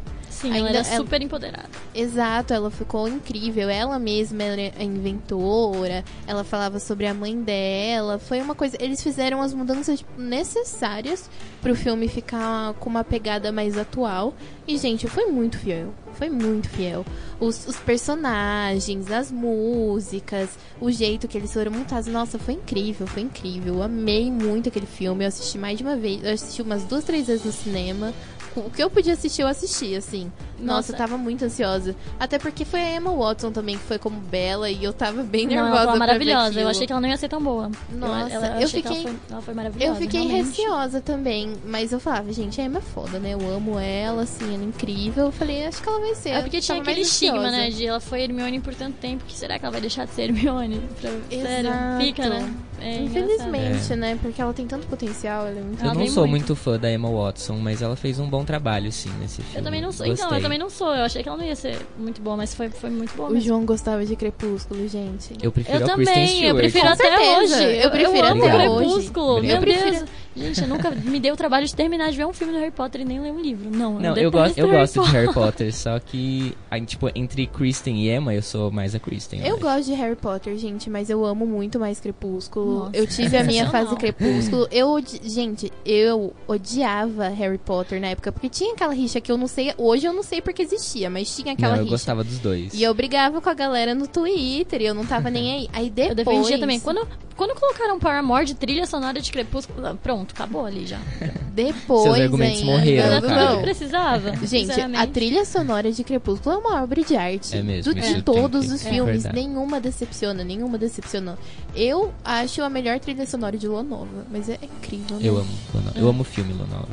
[0.41, 1.69] Sim, ela Ainda era ela- super empoderada.
[1.93, 3.69] Exato, ela ficou incrível.
[3.69, 6.03] Ela mesma era a inventora.
[6.25, 8.17] Ela falava sobre a mãe dela.
[8.17, 8.75] Foi uma coisa.
[8.79, 11.29] Eles fizeram as mudanças tipo, necessárias
[11.61, 14.33] pro filme ficar com uma pegada mais atual.
[14.67, 15.93] E, gente, foi muito fiel.
[16.13, 17.05] Foi muito fiel.
[17.39, 20.49] Os, os personagens, as músicas,
[20.79, 22.07] o jeito que eles foram montados.
[22.07, 23.75] Nossa, foi incrível, foi incrível.
[23.75, 25.23] Eu amei muito aquele filme.
[25.23, 26.23] Eu assisti mais de uma vez.
[26.23, 28.13] Eu assisti umas duas, três vezes no cinema.
[28.55, 30.31] O que eu podia assistir, eu assisti, assim.
[30.59, 30.91] Nossa, Nossa.
[30.91, 31.95] eu tava muito ansiosa.
[32.19, 35.47] Até porque foi a Emma Watson também, que foi como Bela, e eu tava bem
[35.47, 35.71] Não, nervosa.
[35.77, 36.59] ela tava pra ver maravilhosa.
[36.61, 37.71] Eu achei que ela não ia ser tão boa.
[37.91, 39.91] Nossa, ela, eu que fiquei- ela foi, ela foi maravilhosa.
[39.91, 40.47] Eu fiquei realmente.
[40.61, 43.33] receosa também, mas eu falava, gente, a Emma é foda, né?
[43.33, 45.25] Eu amo ela, assim, ela é incrível.
[45.27, 46.29] Eu falei, acho que ela vai ser.
[46.29, 47.69] É porque Eu tinha aquele estigma, né?
[47.69, 50.23] De ela foi Hermione por tanto tempo, que será que ela vai deixar de ser
[50.23, 50.81] Hermione?
[50.99, 52.53] Pra- Sério, fica, né?
[52.81, 53.95] É Infelizmente, É.
[53.95, 54.19] né?
[54.21, 56.47] Porque ela tem tanto potencial, ela é muito Eu não sou muito.
[56.47, 59.57] muito fã da Emma Watson, mas ela fez um bom trabalho, sim, nesse filme.
[59.57, 60.05] Eu também não sou.
[60.05, 60.37] Então, Gostei.
[60.37, 60.93] eu também não sou.
[60.95, 63.33] Eu achei que ela não ia ser muito boa, mas foi, foi muito boa O
[63.33, 63.47] mesmo.
[63.47, 65.33] João gostava de Crepúsculo, gente.
[65.41, 66.49] Eu prefiro Eu a Kristen também, Stewart.
[66.49, 67.77] eu prefiro Com até certeza, hoje.
[67.77, 69.25] eu prefiro amo até Crepúsculo.
[69.35, 69.47] hoje.
[69.47, 70.09] Meu Eu prefiro- Deus.
[70.33, 72.71] Gente, eu nunca me dei o trabalho de terminar de ver um filme do Harry
[72.71, 73.69] Potter e nem ler um livro.
[73.69, 76.55] Não, Não, eu eu, gosto, eu Harry gosto de Harry Potter, só que,
[76.87, 79.41] tipo, entre Kristen e Emma, eu sou mais a Kristen.
[79.45, 79.61] Eu acho.
[79.63, 82.70] gosto de Harry Potter, gente, mas eu amo muito mais Crepúsculo.
[82.79, 83.95] Nossa, eu tive a minha fase.
[83.95, 84.67] Crepúsculo.
[84.71, 89.47] Eu, gente, eu odiava Harry Potter na época, porque tinha aquela rixa que eu não
[89.47, 91.95] sei, hoje eu não sei porque existia, mas tinha aquela Não, eu rixa.
[91.95, 92.73] gostava dos dois.
[92.73, 95.69] E eu brigava com a galera no Twitter e eu não tava nem aí.
[95.73, 96.11] Aí depois.
[96.11, 96.79] Eu defendia também.
[96.79, 100.99] Quando, quando colocaram Paramore de trilha sonora de Crepúsculo, pronto, acabou ali já.
[101.53, 102.03] Depois.
[102.03, 102.71] Seus argumentos ainda.
[102.71, 104.35] morreram, Era Não, tudo que precisava.
[104.45, 107.57] Gente, a trilha sonora de Crepúsculo é uma obra de arte.
[107.57, 109.35] É mesmo, Do- de todos os é filmes, verdade.
[109.47, 111.37] nenhuma decepciona, nenhuma decepcionou.
[111.75, 115.17] Eu acho a melhor trilha sonora de Lua Nova, mas é incrível.
[115.17, 115.21] né?
[115.27, 116.87] Eu amo, Lona- eu amo o filme Lonova.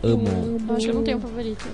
[0.00, 0.28] Amo.
[0.68, 1.66] Eu acho que eu não tenho um favorito.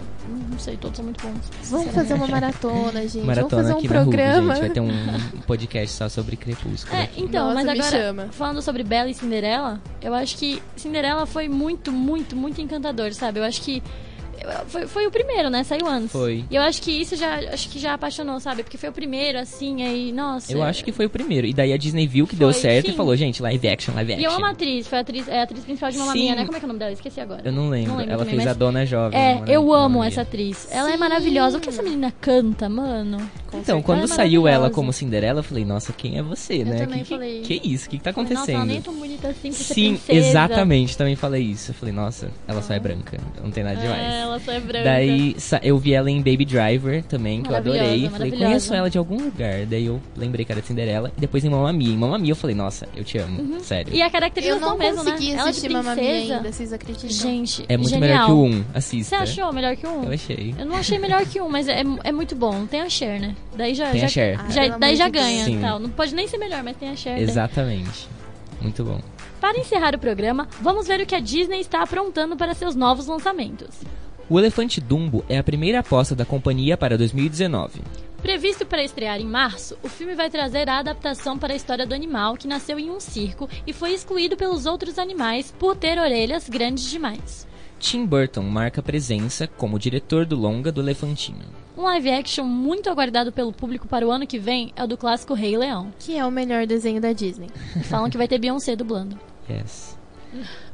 [0.50, 1.40] Não sei, todos são muito bons.
[1.64, 3.18] Vamos fazer uma maratona, gente.
[3.18, 4.54] Maratona Vamos fazer um aqui na Ruby, programa.
[4.54, 4.60] gente.
[4.62, 6.96] Vai ter um podcast só sobre Crepúsculo.
[6.96, 7.22] É, aqui.
[7.22, 8.28] então, Nossa, mas agora, chama.
[8.32, 13.40] falando sobre Bela e Cinderela, eu acho que Cinderela foi muito, muito, muito encantador, sabe?
[13.40, 13.82] Eu acho que
[14.66, 15.62] foi, foi o primeiro, né?
[15.64, 16.12] Saiu antes.
[16.12, 16.44] Foi.
[16.50, 18.62] E eu acho que isso já, acho que já apaixonou, sabe?
[18.62, 20.52] Porque foi o primeiro, assim, aí, nossa.
[20.52, 21.46] Eu acho que foi o primeiro.
[21.46, 22.92] E daí a Disney viu que deu Foi, certo sim.
[22.92, 24.30] e falou, gente, live action, live E action.
[24.30, 26.18] eu amo a atriz, foi a atriz, é a atriz principal de Mamma Sim.
[26.22, 26.44] Mia, né?
[26.44, 26.92] Como é que é o nome dela?
[26.92, 27.42] Esqueci agora.
[27.44, 27.90] Eu não lembro.
[27.92, 29.18] Não lembro Ela também, fez mas- a Dona Jovem.
[29.18, 30.68] É, eu amo essa atriz.
[30.70, 30.98] Ela é Sim.
[30.98, 31.58] maravilhosa.
[31.58, 33.18] O que essa menina canta, mano?
[33.54, 33.82] Com Então, certeza.
[33.86, 36.76] quando Ela é saiu ela como Cinderela, eu falei, nossa, quem é você, Eu né?
[36.78, 37.40] também que, que- falei.
[37.42, 37.86] Que, isso?
[37.86, 38.66] O que, que tá Nossa, ela acontecendo?
[38.66, 41.70] nem é tão bonita assim pra Sim, exatamente, também falei isso.
[41.70, 43.18] Eu falei, nossa, ela só é branca.
[43.42, 44.00] Não tem nada demais.
[44.02, 44.84] É, ela só é branca.
[44.84, 48.08] Daí eu vi ela em Baby Driver também, que eu adorei.
[48.08, 49.64] Falei, conheço ela de algum lugar.
[49.66, 51.12] Daí eu lembrei que era Cinderela.
[51.16, 51.92] E depois em Mamma Mia.
[51.92, 53.60] Em Mamma Mia eu falei, nossa, eu te amo.
[53.62, 53.92] Sério.
[53.92, 53.98] Uhum.
[53.98, 55.34] E a Eu caracterização não mesmo, consegui né?
[55.34, 56.34] Ela de assistir Mamma Mia princesa.
[56.36, 57.10] ainda, vocês acreditam?
[57.10, 58.08] Gente, É muito genial.
[58.10, 58.64] melhor que o 1.
[58.74, 59.16] Assista.
[59.16, 60.04] Você achou melhor que o 1?
[60.04, 60.54] Eu achei.
[60.58, 62.66] Eu não achei melhor que um, mas é, é muito bom.
[62.66, 63.34] Tem a Cher, né?
[63.56, 64.40] Daí já, Tem já, a Cher.
[64.40, 65.44] Ah, já- daí já ganha.
[65.44, 65.60] Sim.
[65.60, 65.78] Tal.
[65.78, 67.22] Não pode nem ser melhor, mas tem a daí.
[67.22, 68.08] Exatamente.
[68.60, 69.00] Muito bom.
[69.40, 73.06] Para encerrar o programa, vamos ver o que a Disney está aprontando para seus novos
[73.06, 73.76] lançamentos.
[74.28, 77.82] O Elefante Dumbo é a primeira aposta da companhia para 2019.
[78.22, 81.94] Previsto para estrear em março, o filme vai trazer a adaptação para a história do
[81.94, 86.48] animal que nasceu em um circo e foi excluído pelos outros animais por ter orelhas
[86.48, 87.46] grandes demais.
[87.78, 91.44] Tim Burton marca presença como diretor do longa do Elefantinho.
[91.76, 94.96] Um live action muito aguardado pelo público para o ano que vem é o do
[94.96, 95.92] clássico Rei Leão.
[95.98, 97.48] Que é o melhor desenho da Disney.
[97.74, 99.18] E falam que vai ter Beyoncé dublando.
[99.50, 99.98] Yes.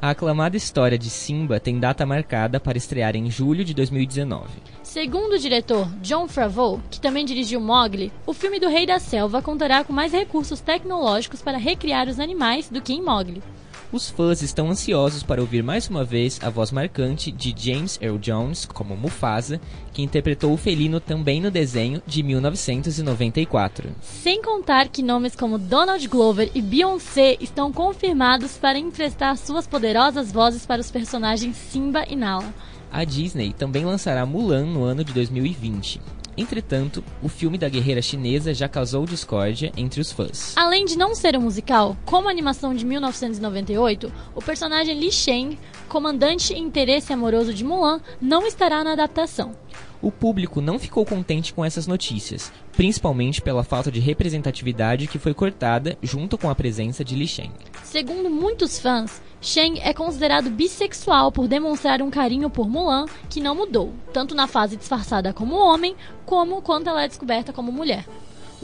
[0.00, 4.48] A aclamada história de Simba tem data marcada para estrear em julho de 2019.
[4.82, 9.40] Segundo o diretor John Favreau, que também dirigiu Mowgli, o filme do Rei da Selva
[9.40, 13.42] contará com mais recursos tecnológicos para recriar os animais do que em Mowgli.
[13.92, 18.18] Os fãs estão ansiosos para ouvir mais uma vez a voz marcante de James Earl
[18.18, 19.60] Jones como Mufasa,
[19.92, 23.90] que interpretou o felino também no desenho de 1994.
[24.00, 30.30] Sem contar que nomes como Donald Glover e Beyoncé estão confirmados para emprestar suas poderosas
[30.30, 32.54] vozes para os personagens Simba e Nala.
[32.92, 36.00] A Disney também lançará Mulan no ano de 2020.
[36.40, 40.56] Entretanto, o filme da guerreira chinesa já causou discórdia entre os fãs.
[40.56, 45.58] Além de não ser um musical, como a animação de 1998, o personagem Li Sheng,
[45.86, 49.54] comandante e interesse amoroso de Mulan, não estará na adaptação.
[50.02, 55.34] O público não ficou contente com essas notícias, principalmente pela falta de representatividade que foi
[55.34, 57.52] cortada junto com a presença de Li Sheng.
[57.84, 63.54] Segundo muitos fãs, Sheng é considerado bissexual por demonstrar um carinho por Mulan que não
[63.54, 68.06] mudou, tanto na fase disfarçada como homem, como quando ela é descoberta como mulher.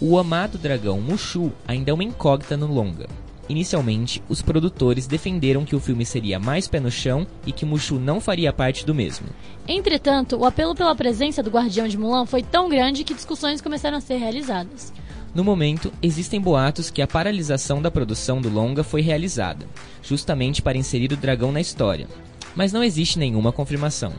[0.00, 3.08] O amado dragão Mushu ainda é uma incógnita no longa.
[3.48, 7.98] Inicialmente, os produtores defenderam que o filme seria mais pé no chão e que Mushu
[7.98, 9.28] não faria parte do mesmo.
[9.68, 13.98] Entretanto, o apelo pela presença do Guardião de Mulan foi tão grande que discussões começaram
[13.98, 14.92] a ser realizadas.
[15.32, 19.66] No momento, existem boatos que a paralisação da produção do longa foi realizada,
[20.02, 22.08] justamente para inserir o dragão na história.
[22.54, 24.12] Mas não existe nenhuma confirmação.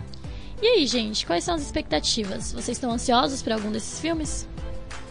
[0.61, 2.51] E aí, gente, quais são as expectativas?
[2.53, 4.47] Vocês estão ansiosos para algum desses filmes?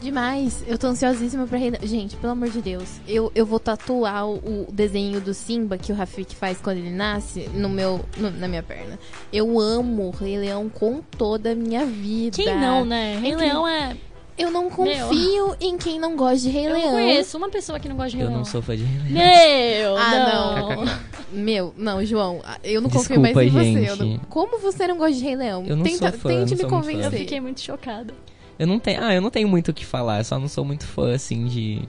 [0.00, 0.62] Demais.
[0.66, 1.82] Eu tô ansiosíssima pra Rei Leão.
[1.86, 3.00] Gente, pelo amor de Deus.
[3.08, 6.90] Eu, eu vou tatuar o, o desenho do Simba que o Rafik faz quando ele
[6.90, 8.98] nasce no meu, no- na minha perna.
[9.32, 12.36] Eu amo Rei Leão com toda a minha vida.
[12.36, 13.14] Quem não, né?
[13.20, 13.96] Rei Quem- Leão é.
[14.38, 16.84] Eu não confio em quem não gosta de Rei Eu Leão.
[16.84, 18.38] não conheço uma pessoa que não gosta de Rei Eu Leão.
[18.40, 19.26] não sou fã de Rei Leão.
[19.26, 19.96] Meu!
[19.96, 20.84] Ah, não.
[20.84, 20.98] não.
[21.32, 23.90] Meu, não, João, eu não confio mais Desculpa, em você.
[23.90, 24.26] Eu não- gente.
[24.26, 25.64] Como você não gosta de Rei Leão?
[25.66, 26.68] Eu não Tenta, sou fã, tente não me sou muito fã.
[26.68, 27.04] convencer.
[27.06, 28.12] Eu fiquei muito chocada.
[28.58, 30.84] Eu não tenho, ah, eu não tenho muito o que falar, só não sou muito
[30.86, 31.82] fã assim de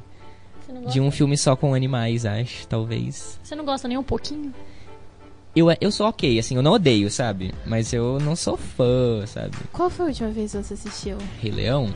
[0.89, 3.39] de um filme só com animais, acho, talvez.
[3.41, 4.53] Você não gosta nem um pouquinho?
[5.55, 7.53] Eu eu sou OK, assim, eu não odeio, sabe?
[7.65, 9.55] Mas eu não sou fã, sabe?
[9.71, 11.17] Qual foi a última vez que você assistiu?
[11.41, 11.89] Rei Leão?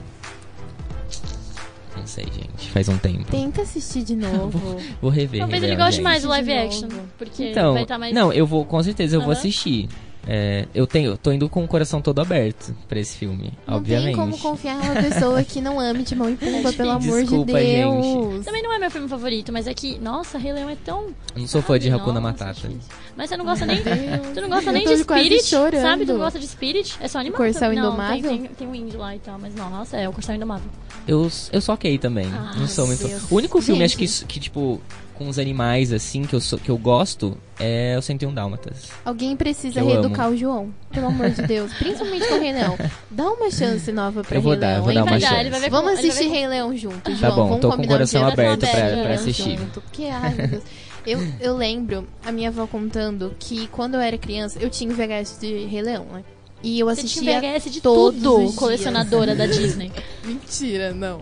[1.95, 3.25] Não sei, gente, faz um tempo.
[3.29, 4.77] Tenta assistir de novo.
[5.01, 5.41] Vou rever.
[5.41, 6.03] Talvez Rei ele Leão, goste gente.
[6.03, 6.87] mais do live action.
[7.17, 8.13] Porque Então, vai estar mais.
[8.13, 9.37] não, eu vou, com certeza eu vou Aham.
[9.39, 9.89] assistir.
[10.27, 13.77] É, eu tenho, eu tô indo com o coração todo aberto pra esse filme, Não
[13.77, 14.05] obviamente.
[14.07, 17.53] tem como confiar em uma pessoa que não ame Timão e Pumba, pelo amor Desculpa,
[17.59, 18.45] de Deus.
[18.45, 21.05] Também não é meu filme favorito, mas é que, nossa, Rei Leão é tão.
[21.35, 21.89] Eu não sou fã de?
[21.89, 22.69] Hakuna Nossa, Matata.
[23.17, 23.81] Mas você não gosta nem.
[23.81, 25.81] Tu não gosta nem de Spirit, chorando.
[25.81, 26.05] sabe?
[26.05, 26.95] Tu não gosta de Spirit?
[27.01, 27.37] É só animado.
[27.37, 28.21] Corcel não, Indomável?
[28.29, 30.69] Tem, tem, tem o índio lá e tal, mas não, nossa, é o Corcel Indomável.
[31.07, 32.27] Eu, eu sou ok também.
[32.31, 33.07] Ah, não sou muito.
[33.07, 33.23] Deus.
[33.31, 34.05] O único filme, Gente.
[34.05, 34.79] acho que, que, tipo,
[35.21, 38.89] com os animais, assim, que eu, sou, que eu gosto é o 101 Dálmatas.
[39.05, 41.71] Alguém precisa reeducar o João, pelo amor de Deus.
[41.73, 42.77] Principalmente com o Rei Leão.
[43.09, 45.27] Dá uma chance nova pra Eu vou Rei dar, Leão, eu vou dar uma dar,
[45.43, 45.61] chance.
[45.61, 47.19] com- Vamos assistir ver Rei Leão junto, João.
[47.19, 49.57] Tá bom, Vamos tô com o um coração aberto pra pra- pra assistir.
[49.57, 50.63] junto, Porque, ai, meu Deus.
[51.05, 54.95] Eu, eu lembro a minha avó contando que quando eu era criança, eu tinha o
[54.95, 56.23] VHS de Rei Leão, né?
[56.63, 58.55] E eu Você tinha assistia VHS de todos os tudo, dias.
[58.55, 59.91] colecionadora da Disney.
[60.23, 61.21] Mentira, não.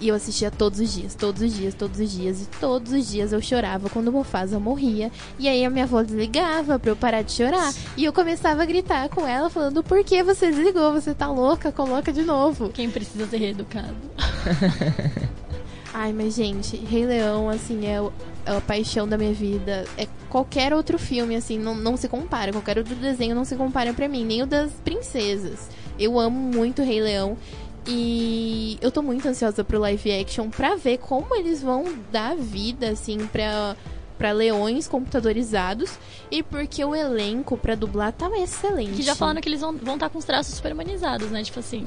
[0.00, 2.42] E eu assistia todos os dias, todos os dias, todos os dias.
[2.42, 5.10] E todos os dias eu chorava quando o Mufasa morria.
[5.38, 7.72] E aí a minha avó desligava pra eu parar de chorar.
[7.96, 10.92] E eu começava a gritar com ela, falando: Por que você desligou?
[10.94, 11.70] Você tá louca?
[11.70, 12.70] Coloca de novo.
[12.70, 13.94] Quem precisa ser reeducado.
[15.92, 18.12] Ai, mas gente, Rei Leão, assim, é, o-
[18.46, 19.84] é a paixão da minha vida.
[19.98, 22.52] É qualquer outro filme, assim, não, não se compara.
[22.52, 24.24] Qualquer outro desenho não se compara pra mim.
[24.24, 25.68] Nem o das princesas.
[25.98, 27.36] Eu amo muito Rei Leão.
[27.86, 32.90] E eu tô muito ansiosa pro live action pra ver como eles vão dar vida,
[32.90, 33.76] assim, pra,
[34.18, 35.98] pra leões computadorizados.
[36.30, 38.92] E porque o elenco pra dublar tá excelente.
[38.92, 41.42] Que já falaram que eles vão estar com os traços super humanizados, né?
[41.42, 41.84] Tipo assim.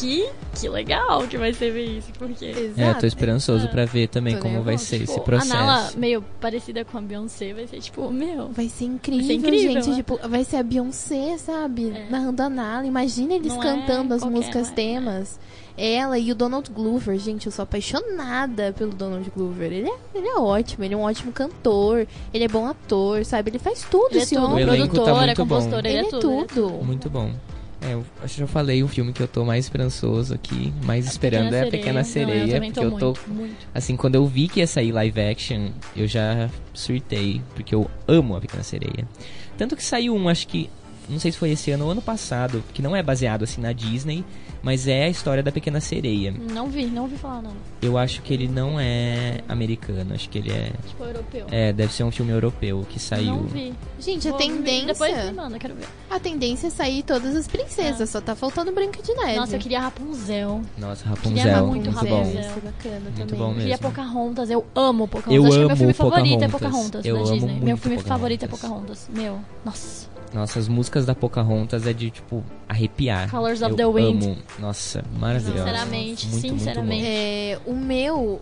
[0.00, 2.46] Que, que legal que vai ser ver isso, porque.
[2.46, 2.80] Exato.
[2.80, 3.68] É, eu tô esperançoso É.
[3.68, 5.54] pra ver também Tô como vai ser Tipo, esse A processo.
[5.54, 8.48] Nala meio parecida com a Beyoncé vai ser tipo, meu.
[8.48, 9.90] Vai ser incrível, incrível, gente.
[9.90, 9.96] né?
[9.96, 11.90] Tipo, vai ser a Beyoncé, sabe?
[11.90, 12.08] É.
[12.10, 12.86] Narrando a Nala.
[12.86, 14.74] Imagina eles Não é cantando as qualquer, músicas não é.
[14.74, 15.38] temas.
[15.76, 17.18] Ela e o Donald Glover.
[17.18, 19.72] Gente, eu sou apaixonada pelo Donald Glover.
[19.72, 22.06] Ele é, ele é ótimo, ele é um ótimo cantor.
[22.32, 23.50] Ele é bom ator, sabe?
[23.50, 24.62] Ele faz tudo Ele é esse tudo, O homem.
[24.62, 25.42] elenco tá produtor, é muito bom.
[25.48, 26.32] compositor, ele, Ele é é tudo.
[26.32, 26.84] ele é tudo.
[26.84, 27.30] Muito bom.
[27.86, 31.06] É, eu acho que já falei o filme que eu tô mais esperançoso aqui, mais
[31.06, 33.56] esperando é a Pequena Não, eu Sereia, porque eu tô muito, muito.
[33.74, 38.36] Assim, quando eu vi que ia sair live action, eu já surtei, porque eu amo
[38.36, 39.06] a Pequena Sereia.
[39.58, 40.70] Tanto que saiu um, acho que,
[41.08, 43.72] não sei se foi esse ano ou ano passado, que não é baseado assim na
[43.72, 44.24] Disney,
[44.64, 46.32] mas é a história da Pequena Sereia.
[46.32, 47.52] Não vi, não vi falar, não.
[47.82, 50.70] Eu acho que ele não é americano, acho que ele é.
[50.88, 51.46] Tipo, europeu.
[51.50, 53.26] É, deve ser um filme europeu que saiu.
[53.34, 53.74] Não vi.
[54.00, 54.46] Gente, a Vou ver.
[54.46, 54.86] tendência.
[54.86, 55.86] Depois me manda, quero ver.
[56.10, 58.08] A tendência é sair todas as princesas.
[58.08, 59.36] Só tá faltando Branca de Neve.
[59.36, 60.62] Nossa, eu queria Rapunzel.
[60.78, 62.24] Nossa, Queria Rapunzel, muito muito, Rapunzel.
[62.24, 62.54] bom.
[62.54, 63.38] Ser bacana Muito também.
[63.38, 63.88] bom Eu queria mesmo.
[63.88, 64.50] Pocahontas.
[64.50, 65.34] Eu amo Pocahontas.
[65.34, 67.02] Eu Acho que meu amo filme favorito é Pocahontas.
[67.02, 67.60] Pocahontas Eu da amo Disney.
[67.60, 69.06] Meu filme favorito é Pocahontas.
[69.06, 69.08] Pocahontas.
[69.12, 70.13] Meu, nossa.
[70.34, 73.30] Nossa, as músicas da Pocahontas é de, tipo, arrepiar.
[73.30, 74.24] Colors of eu the Wind.
[74.24, 74.36] Amo.
[74.58, 75.58] Nossa, maravilhosa.
[75.64, 77.02] Sinceramente, Muito, muito sinceramente.
[77.02, 77.08] bom.
[77.08, 78.40] É, o meu,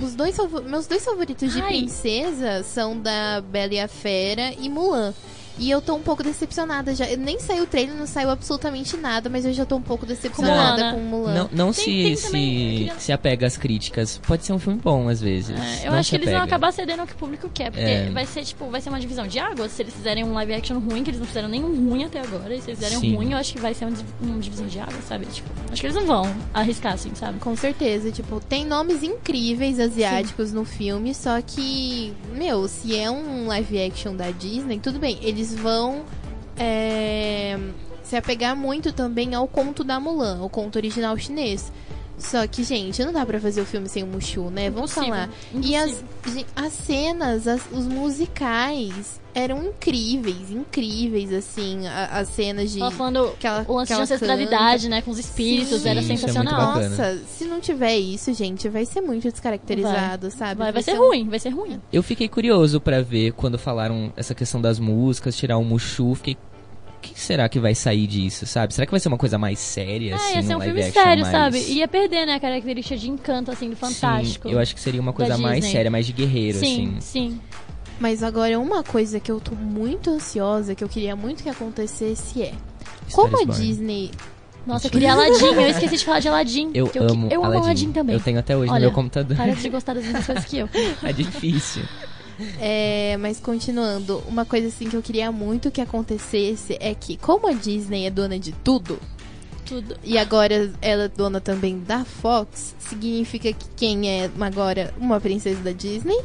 [0.00, 0.36] os dois
[0.66, 1.68] meus dois favoritos de Ai.
[1.78, 5.12] princesa são da Bela e a Fera e Mulan.
[5.58, 7.04] E eu tô um pouco decepcionada já.
[7.16, 10.82] Nem saiu o trailer, não saiu absolutamente nada, mas eu já tô um pouco decepcionada
[10.84, 10.92] né?
[10.92, 11.34] com Mulan.
[11.34, 14.20] Não, não Tem- se, tem se, também- se apega às críticas.
[14.26, 15.50] Pode ser um filme bom, às vezes.
[15.50, 17.84] É, eu Não acho que eles vão acabar cedendo ao que o público quer, porque
[17.84, 18.10] É.
[18.10, 19.72] vai ser tipo, vai ser uma divisão de águas.
[19.72, 22.54] Se eles fizerem um live action ruim, que eles não fizeram nenhum ruim até agora,
[22.54, 23.16] e se eles fizerem Sim.
[23.16, 25.26] ruim, eu acho que vai ser uma, uma divisão de águas, sabe?
[25.26, 27.38] Tipo, acho que eles não vão arriscar assim, sabe?
[27.38, 33.46] Com certeza, tipo, tem nomes incríveis asiáticos no filme, só que, meu, se é um
[33.48, 36.04] live action da Disney, tudo bem, eles vão
[36.58, 37.58] é,
[38.02, 41.72] se apegar muito também ao conto da Mulan, o conto original chinês.
[42.22, 44.70] Só que, gente, não dá pra fazer o filme sem o Mushu, né?
[44.70, 45.30] Vamos Impossível, falar.
[45.62, 46.46] E as, impossível.
[46.56, 51.86] as cenas, as- os musicais eram incríveis, incríveis, assim.
[51.88, 52.80] as cenas de.
[52.80, 55.02] Ela falando que ela- o lance de ancestralidade, né?
[55.02, 56.74] Com os espíritos, Sim, era é sensacional.
[56.74, 56.88] bacana.
[56.88, 60.58] Nossa, se não tiver isso, gente, vai ser muito descaracterizado, sabe?
[60.58, 61.80] Vai, vai ser um- ruim, vai ser ruim.
[61.92, 66.36] Eu fiquei curioso pra ver quando falaram essa questão das músicas, tirar o Mushu, fiquei.
[67.12, 68.74] Que será que vai sair disso, sabe?
[68.74, 70.74] Será que vai ser uma coisa mais séria, assim, é, ia ser um um live
[70.74, 71.32] filme sério, mais...
[71.32, 71.58] sabe?
[71.58, 74.48] Ia perder, né, a característica de encanto, assim, do fantástico.
[74.48, 75.72] Sim, eu acho que seria uma coisa mais Disney.
[75.72, 77.00] séria, mais de guerreiro, Sim, assim.
[77.00, 77.40] sim.
[78.00, 82.42] Mas agora, uma coisa que eu tô muito ansiosa, que eu queria muito que acontecesse
[82.42, 82.52] é.
[83.12, 83.52] Como a Born.
[83.52, 84.10] Disney.
[84.66, 86.70] Nossa, eu queria Aladdin, eu esqueci de falar de Aladdin.
[86.74, 87.64] Eu amo eu amo Aladdin.
[87.64, 88.14] Aladdin também.
[88.14, 89.36] Eu tenho até hoje Olha, no meu computador.
[89.36, 90.68] Para de gostar das mesmas coisas que eu.
[91.02, 91.82] é difícil.
[92.60, 97.46] É, mas continuando, uma coisa assim que eu queria muito que acontecesse é que, como
[97.46, 98.98] a Disney é dona de tudo,
[99.64, 99.96] Tudo.
[100.02, 105.60] e agora ela é dona também da Fox, significa que quem é agora uma princesa
[105.60, 106.20] da Disney?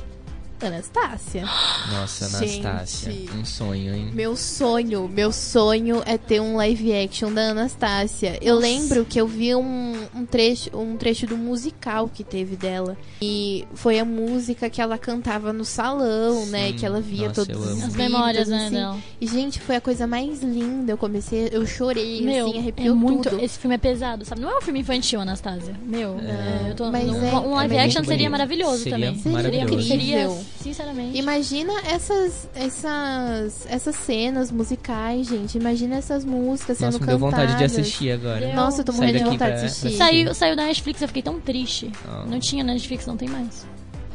[0.65, 1.43] Anastácia.
[1.91, 2.65] Nossa, Gente.
[2.65, 3.13] Anastácia.
[3.37, 4.09] Um sonho, hein?
[4.13, 8.37] Meu sonho, meu sonho é ter um live action da Anastácia.
[8.41, 8.67] Eu Nossa.
[8.67, 12.97] lembro que eu vi um, um trecho, um trecho do musical que teve dela.
[13.21, 16.69] E foi a música que ela cantava no salão, né?
[16.69, 16.73] Sim.
[16.73, 17.49] Que ela via Nossa, os.
[17.49, 18.75] As vídeos, memórias, né, assim.
[18.75, 18.97] dela.
[19.21, 20.91] E, gente, foi a coisa mais linda.
[20.93, 23.29] Eu comecei, eu chorei, Meu, assim, é arrepiou muito.
[23.29, 23.43] tudo.
[23.43, 24.41] Esse filme é pesado, sabe?
[24.41, 25.75] Não é um filme infantil, Anastasia.
[25.83, 26.91] Meu, é, eu tô.
[26.91, 29.33] Mas um, é- um live é action seria maravilhoso Seria também.
[29.33, 29.83] maravilhoso.
[29.83, 30.45] Seria, seria, Incrível.
[30.61, 31.17] Sinceramente.
[31.17, 35.57] Imagina essas, essas, essas cenas musicais, gente.
[35.57, 37.71] Imagina essas músicas Nossa, sendo me deu vontade de cantadas.
[37.79, 38.39] assistir agora.
[38.39, 38.55] Deu.
[38.55, 39.97] Nossa, eu tô morrendo de vontade pra- de assistir.
[39.97, 41.91] Saiu, saiu da Netflix, eu fiquei tão triste.
[42.07, 42.25] Ah.
[42.27, 43.65] Não tinha Netflix, não tem mais.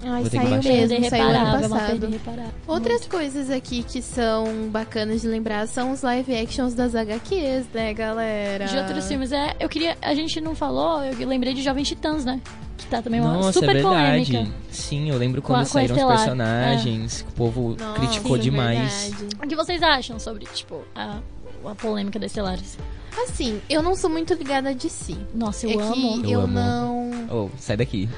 [0.05, 2.21] Ai, Vou saiu mesmo, saiu ano passado.
[2.67, 7.95] Outras coisas aqui que são bacanas de lembrar são os live actions das HQs, né,
[7.95, 8.67] galera?
[8.67, 9.55] De outros filmes, é.
[9.61, 9.97] Eu queria.
[10.03, 12.41] A gente não falou, eu lembrei de Jovens Titãs, né?
[12.77, 14.33] Que tá também uma Nossa, super é verdade.
[14.33, 14.55] polêmica.
[14.71, 18.37] Sim, eu lembro quando com a saíram os Estelar, personagens, que o povo Nossa, criticou
[18.37, 19.05] sim, demais.
[19.11, 19.37] verdade.
[19.45, 21.21] O que vocês acham sobre, tipo, a,
[21.65, 22.77] a polêmica das Estelares?
[23.23, 25.15] Assim, eu não sou muito ligada a DC.
[25.35, 26.23] Nossa, é eu amo.
[26.23, 26.55] que Eu eu, amo.
[26.55, 27.02] não.
[27.35, 28.09] Oh, sai daqui.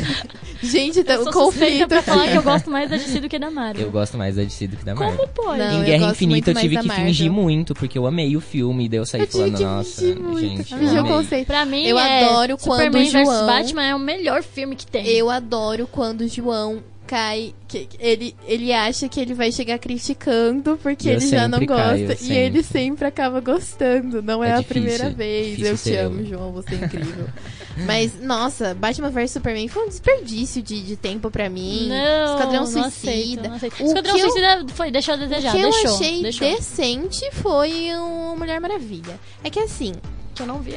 [0.62, 1.88] Gente, tá Eu um sou conflito.
[1.88, 3.86] pra falar que eu gosto mais da DC do que da Marvel.
[3.86, 5.16] Eu gosto mais da DC do que da Marvel.
[5.16, 5.58] Como pode?
[5.58, 7.06] Não, em eu Guerra Infinita eu tive que Marvel.
[7.06, 9.64] fingir muito, porque eu amei o filme, e daí eu saí Eu tive falando, que
[9.64, 10.40] nossa, fingir muito.
[10.40, 11.12] gente, Fingir eu o amei.
[11.12, 11.46] conceito.
[11.48, 14.76] Pra mim, Eu é adoro quando Superman o vs João- Batman é o melhor filme
[14.76, 15.04] que tem.
[15.08, 16.82] Eu adoro quando o João
[17.12, 17.54] cai.
[17.68, 21.66] Que ele, ele acha que ele vai chegar criticando porque Eu ele já não sempre
[21.74, 22.16] gosta.
[22.16, 24.22] caio, e ele sempre acaba gostando.
[24.22, 25.58] Não é, É a difícil, primeira vez.
[25.60, 26.26] Eu te amo, eu.
[26.26, 26.52] João.
[26.52, 27.26] Você é incrível.
[27.86, 31.88] Mas, nossa, Batman vs Superman foi um desperdício de, de tempo pra mim.
[31.88, 32.86] Não, Esquadrão não Suicida.
[32.88, 33.80] aceito, não aceito.
[33.82, 35.94] O Esquadrão que eu- Suicida foi, deixou a desejar, o que eu deixou.
[35.94, 36.48] achei deixou.
[36.56, 39.18] decente foi o Mulher Maravilha.
[39.42, 39.92] É que assim,
[40.34, 40.74] Que eu não vi.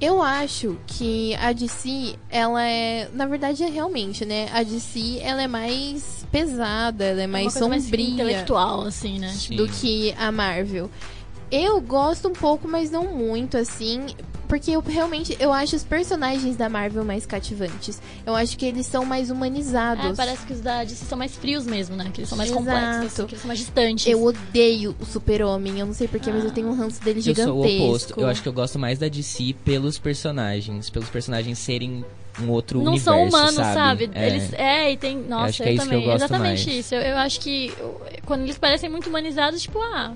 [0.00, 3.08] Eu acho que a DC, ela é.
[3.12, 4.48] Na verdade, é realmente, né?
[4.52, 8.82] A DC, ela é mais pesada, ela é mais é uma coisa sombria mais intelectual,
[8.82, 9.28] assim, né?
[9.32, 9.56] Sim.
[9.56, 10.90] do que a Marvel.
[11.50, 14.06] Eu gosto um pouco, mas não muito, assim.
[14.48, 18.00] Porque eu realmente eu acho os personagens da Marvel mais cativantes.
[18.24, 20.04] Eu acho que eles são mais humanizados.
[20.04, 22.08] É, parece que os da DC são mais frios mesmo, né?
[22.14, 22.64] Que eles são mais Exato.
[22.64, 24.06] complexos, assim, que eles são mais distantes.
[24.06, 25.80] Eu odeio o Super-Homem.
[25.80, 27.50] Eu não sei porquê, mas eu tenho um ranço dele Eu gigantesco.
[27.50, 28.20] sou o oposto.
[28.20, 30.90] Eu acho que eu gosto mais da DC pelos personagens.
[30.90, 32.04] Pelos personagens serem
[32.40, 33.74] um outro não universo, são humanos, sabe?
[33.74, 34.10] sabe?
[34.14, 34.26] É.
[34.28, 35.16] Eles, é, e tem.
[35.22, 36.06] Nossa, acho que é eu isso que eu também.
[36.06, 36.78] gosto Exatamente mais.
[36.78, 36.94] isso.
[36.94, 40.12] Eu, eu acho que eu- quando eles parecem muito humanizados, tipo, ah,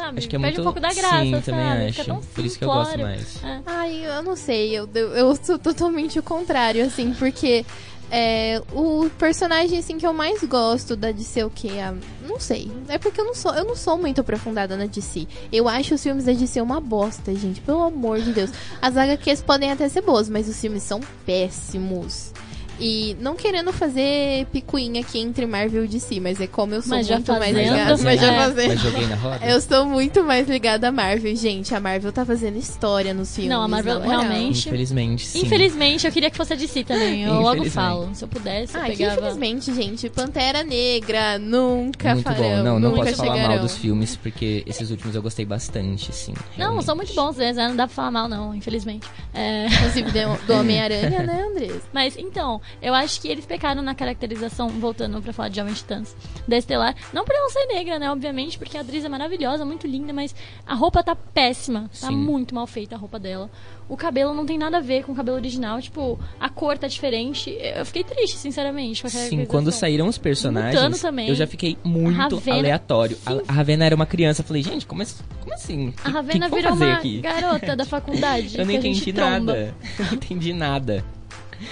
[0.00, 0.18] sabe?
[0.18, 0.60] Acho que é Perde muito...
[0.60, 1.44] um pouco da graça, Sim, sabe?
[1.44, 2.04] também Fica acho.
[2.04, 3.44] tão Por isso que eu gosto mais.
[3.44, 3.60] É.
[3.66, 4.78] Ai, eu não sei.
[4.78, 7.64] Eu, eu, eu sou totalmente o contrário, assim, porque
[8.10, 11.94] é, o personagem assim que eu mais gosto da DC o que a
[12.26, 12.70] não sei.
[12.88, 15.26] É porque eu não sou, eu não sou muito aprofundada na DC.
[15.52, 18.50] Eu acho os filmes da DC uma bosta, gente, pelo amor de Deus.
[18.80, 22.32] As HQs podem até ser boas, mas os filmes são péssimos.
[22.80, 26.96] E não querendo fazer picuinha aqui entre Marvel e DC, mas é como eu sou
[26.96, 28.36] Mas já muito mais ligada, mas já é.
[28.38, 28.68] fazendo.
[28.68, 29.46] Mas joguei na roda?
[29.46, 31.74] Eu sou muito mais ligada a Marvel, gente.
[31.74, 33.50] A Marvel tá fazendo história nos filmes.
[33.52, 35.42] Não, a Marvel realmente- Infelizmente, sim.
[35.44, 37.24] Infelizmente, eu queria que fosse a DC também.
[37.24, 38.08] Eu logo falo.
[38.14, 39.14] Se eu pudesse, eu Ah, que pegava.
[39.20, 42.56] infelizmente, gente, Pantera Negra nunca Muito farão, bom.
[42.62, 43.54] Não, não nunca posso falar chegarão.
[43.56, 46.32] mal dos filmes, porque esses últimos eu gostei bastante, sim.
[46.56, 47.52] Não, são muito bons, né?
[47.52, 49.06] Não dá pra falar mal, não, infelizmente.
[49.34, 51.82] É, Inclusive do, do Homem-Aranha, né, Andrés?
[51.92, 56.14] Mas então, Eu acho que eles pecaram na caracterização, voltando pra falar de Jovem Titãs,
[56.46, 56.94] da Estelar.
[57.12, 58.10] Não por ela ser negra, né?
[58.10, 60.34] Obviamente, porque a atriz é maravilhosa, muito linda, mas
[60.66, 61.90] a roupa tá péssima.
[62.00, 62.16] Tá Sim.
[62.16, 63.50] muito mal feita a roupa dela.
[63.88, 65.80] O cabelo não tem nada a ver com o cabelo original.
[65.80, 67.50] Tipo, a cor tá diferente.
[67.60, 71.28] Eu fiquei triste, sinceramente, Sim, quando saíram os personagens, também.
[71.28, 73.18] eu já fiquei muito Ravena- aleatório.
[73.26, 73.40] A, Sim.
[73.48, 75.92] a Ravena era uma criança, eu falei, gente, como, assim- como assim?
[76.04, 77.20] A Ravena que que virou uma aqui?
[77.20, 78.56] garota da faculdade.
[78.60, 79.30] Eu não entendi tromba.
[79.40, 79.74] nada.
[79.98, 81.04] Eu não entendi nada.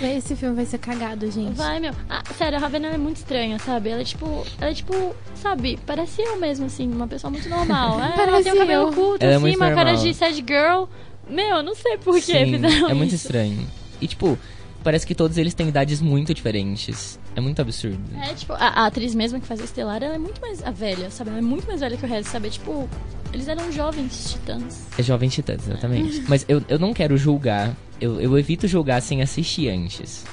[0.03, 1.55] Esse filme vai ser cagado, gente.
[1.57, 1.93] Vai, meu.
[2.09, 3.89] Ah, sério, a Ravena é muito estranha, sabe?
[3.91, 4.45] Ela é tipo.
[4.61, 7.99] Ela é tipo, sabe, parece eu mesmo, assim, uma pessoa muito normal.
[8.01, 10.05] É, ela Parece tem o cabelo curto, Ela é assim, muito uma cara normal.
[10.05, 10.85] de sad girl.
[11.29, 13.27] Meu, eu não sei por que fizeram é muito isso.
[13.27, 13.67] estranho.
[14.01, 14.39] E tipo,
[14.83, 17.19] parece que todos eles têm idades muito diferentes.
[17.35, 17.99] É muito absurdo.
[18.23, 20.71] É, tipo, a, a atriz mesmo que faz a Estelar, ela é muito mais a
[20.71, 21.31] velha, sabe?
[21.31, 22.51] Ela é muito mais velha que o resto, sabe?
[22.51, 22.89] Tipo,
[23.33, 24.87] eles eram jovens titãs.
[24.99, 26.25] É Jovem Titãs, exatamente.
[26.29, 27.75] Mas eu, eu não quero julgar.
[28.01, 30.25] Eu, eu evito julgar sem assistir antes.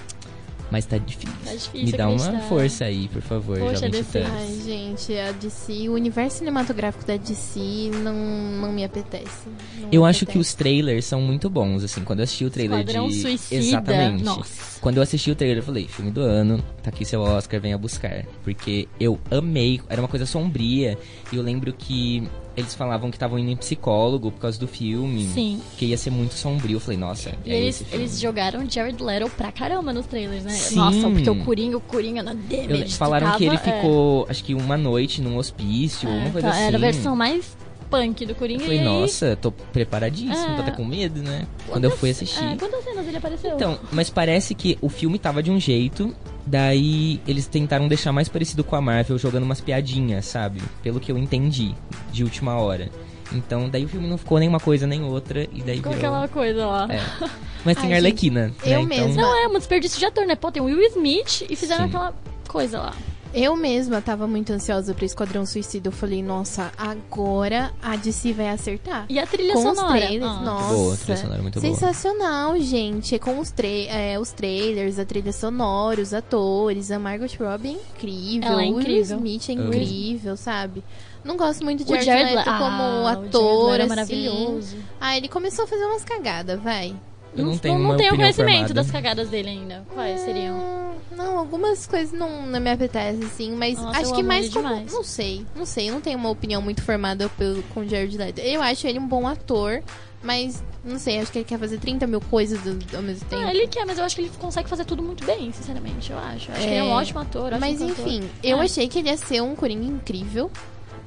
[0.72, 1.30] Mas tá difícil.
[1.46, 2.48] Tá difícil Me dá uma acreditar.
[2.50, 4.04] força aí, por favor, Poxa, Jovem DC.
[4.04, 4.32] Titãs.
[4.34, 9.48] Ai, gente, a DC, o universo cinematográfico da DC não, não me apetece.
[9.80, 10.40] Não Eu me acho que apetece.
[10.40, 12.04] os trailers são muito bons, assim.
[12.04, 13.22] Quando eu assisti o trailer Esquadrão de.
[13.22, 13.62] Suicida.
[13.62, 14.24] Exatamente.
[14.24, 14.82] Nossa.
[14.82, 17.78] Quando eu assisti o trailer, eu falei, filme do ano, tá aqui seu Oscar, venha
[17.78, 18.26] buscar.
[18.44, 20.98] Porque eu amei, era uma coisa sombria.
[21.32, 25.26] E eu lembro que eles falavam que estavam indo em psicólogo por causa do filme.
[25.26, 25.62] Sim.
[25.78, 26.78] Que ia ser muito sombrio.
[26.78, 30.52] Eu falei, nossa, E é eles, eles jogaram Jared Leto pra caramba nos trailers, né?
[30.52, 30.76] Sim.
[30.76, 32.96] Nossa, porque o Coringa, o Coringa na Damage.
[32.98, 36.62] falaram que ele é, ficou, acho que uma noite num hospício, é, uma coisa assim.
[36.62, 37.58] Era a versão mais
[37.90, 38.62] punk do Coringa.
[38.62, 40.56] Eu falei, aí, nossa, tô preparadíssimo, É.
[40.56, 41.46] tô até com medo, né?
[41.68, 42.44] Quando eu fui assistir.
[42.44, 43.56] É, quantas cenas ele apareceu?
[43.56, 46.16] Então, mas parece que o filme tava de um jeito,
[46.46, 50.62] daí eles tentaram deixar mais parecido com a Marvel, jogando umas piadinhas, sabe?
[50.84, 51.76] Pelo que eu entendi,
[52.12, 52.90] de última hora.
[53.32, 55.96] Então, daí o filme não ficou nem uma coisa nem outra, e daí Com virou...
[55.98, 56.88] aquela coisa lá.
[56.90, 57.02] É.
[57.66, 58.76] Mas tem Ai, Arlequina, gente, né?
[58.76, 60.36] eu então, mesma- Não, é um desperdício de ator, né?
[60.36, 61.90] Pô, tem o Will Smith e fizeram Sim.
[61.90, 62.14] aquela
[62.48, 62.94] coisa lá.
[63.38, 65.90] Eu mesma tava muito ansiosa pro Esquadrão Suicida.
[65.90, 69.06] Eu falei, nossa, agora a DC vai acertar.
[69.10, 69.98] E a trilha com os sonora?
[69.98, 70.40] trailers, Ah.
[70.42, 70.74] nossa.
[70.74, 71.74] Boa, a trilha sonora é muito boa.
[71.74, 73.20] Sensacional, gente.
[73.20, 77.72] Com os, tra é, os trailers, a trilha sonora, os atores, a Margot Robbie é
[77.74, 78.52] incrível.
[78.52, 79.18] Ela é O Will incrível.
[79.18, 80.82] Smith é incrível, sabe?
[81.22, 83.82] Não gosto muito de Jared, Jared Leto Le- como ah, o Jared ator, Leto é
[83.82, 83.90] assim.
[83.90, 84.78] maravilhoso.
[85.02, 86.96] Ah, ele começou a fazer umas cagadas, vai.
[87.36, 88.74] Eu não tenho não uma tenho conhecimento formada.
[88.74, 89.86] das cagadas dele ainda.
[89.94, 90.58] Quais seriam?
[90.58, 94.68] Hum, Não, algumas coisas não, não me apetecem, assim, mas Nossa, acho que mais como.
[94.68, 94.92] demais.
[94.92, 98.18] Não sei, não sei, eu não tenho uma opinião muito formada pelo, com o Jared
[98.18, 98.40] Leto.
[98.40, 99.82] Eu acho ele um bom ator,
[100.24, 103.44] mas não sei, acho que ele quer fazer 30 mil coisas do- ao mesmo tempo.
[103.46, 106.18] Ah, ele quer, mas eu acho que ele consegue fazer tudo muito bem, sinceramente, eu
[106.18, 106.52] acho.
[106.52, 107.90] Acho que ele é um É, ótimo ator, ótimo Mas cantor.
[108.08, 108.62] enfim, eu É.
[108.66, 110.50] achei que ele ia ser um Coringa incrível.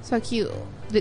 [0.03, 0.47] Só que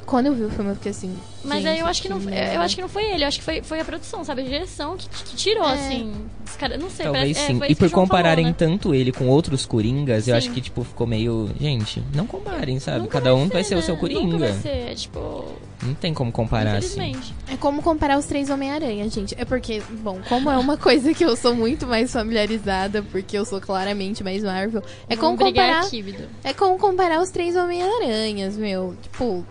[0.06, 1.16] quando eu vi o filme eu fiquei assim.
[1.44, 2.54] Mas aí eu acho que não foi, merda.
[2.56, 4.42] eu acho que não foi ele, eu acho que foi, foi a produção, sabe?
[4.42, 5.74] A direção que, que tirou, É.
[5.74, 6.14] assim.
[6.46, 7.58] Os cara, não sei, Talvez parece, é, sim.
[7.60, 8.56] foi e que por o compararem falou, né?
[8.78, 10.38] tanto ele com outros Coringas, eu Sim.
[10.38, 11.50] acho que, tipo, ficou meio...
[11.60, 13.00] Gente, não comparem, sabe?
[13.00, 13.84] Nunca Cada um vai ser, o né?
[13.84, 14.38] seu Nunca Coringa.
[14.38, 15.46] vai ser, é, tipo,
[15.84, 17.00] Não tem como comparar, assim.
[17.00, 17.34] infelizmente.
[17.52, 19.36] É como comparar os três Homem-Aranha, gente.
[19.38, 23.46] É porque, bom, como é uma coisa que eu sou muito mais familiarizada, porque eu
[23.46, 25.88] sou claramente mais Marvel, é como Vamos brigar comparar.
[25.88, 26.16] aqui.
[26.44, 28.96] É como comparar os três Homem-Aranhas, meu.
[29.02, 29.46] Tipo.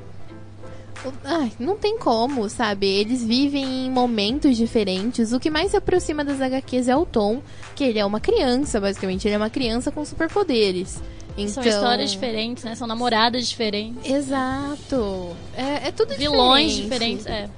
[1.24, 2.86] Ai, não tem como, sabe?
[2.86, 5.32] Eles vivem em momentos diferentes.
[5.32, 7.42] O que mais se aproxima das HQs é o Tom,
[7.74, 9.26] que ele é uma criança, basicamente.
[9.26, 11.00] Ele é uma criança com superpoderes.
[11.36, 11.62] Então...
[11.62, 12.74] São histórias diferentes, né?
[12.74, 14.10] São namoradas diferentes.
[14.10, 15.36] Exato.
[15.54, 17.18] É, é tudo Vilões diferente.
[17.18, 17.48] diferentes, é.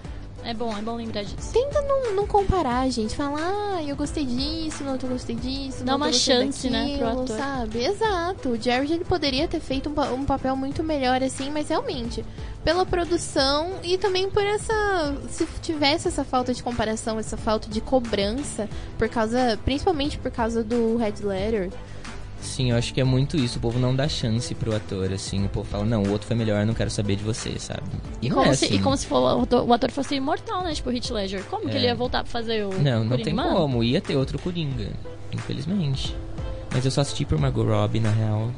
[0.49, 1.53] É bom, é bom lembrar disso.
[1.53, 3.15] Tenta não, não comparar, gente.
[3.15, 5.85] Falar, ah, eu gostei disso, não eu gostei disso.
[5.85, 7.37] Dá não uma chance, né, pro daquilo, ator.
[7.37, 7.85] Sabe?
[7.85, 8.49] Exato.
[8.49, 12.25] O Jared ele poderia ter feito um, um papel muito melhor assim, mas realmente,
[12.65, 15.19] pela produção e também por essa.
[15.29, 19.59] Se tivesse essa falta de comparação, essa falta de cobrança, por causa.
[19.67, 21.71] Principalmente por causa do Red Letter.
[22.41, 23.59] Sim, eu acho que é muito isso.
[23.59, 25.45] O povo não dá chance pro ator, assim.
[25.45, 27.83] O povo fala, não, o outro foi melhor, não quero saber de você, sabe?
[28.23, 28.75] E Como é se, assim.
[28.75, 30.73] E como se for, o ator- fosse imortal, né?
[30.73, 31.43] Tipo o Heath Ledger.
[31.45, 31.77] Como que É.
[31.79, 33.25] ele ia voltar pra fazer o Não, não Coringa?
[33.25, 33.83] tem como.
[33.83, 34.91] Ia ter outro Coringa,
[35.33, 36.15] infelizmente.
[36.73, 38.51] Mas eu só assisti por Margot Robbie, na real.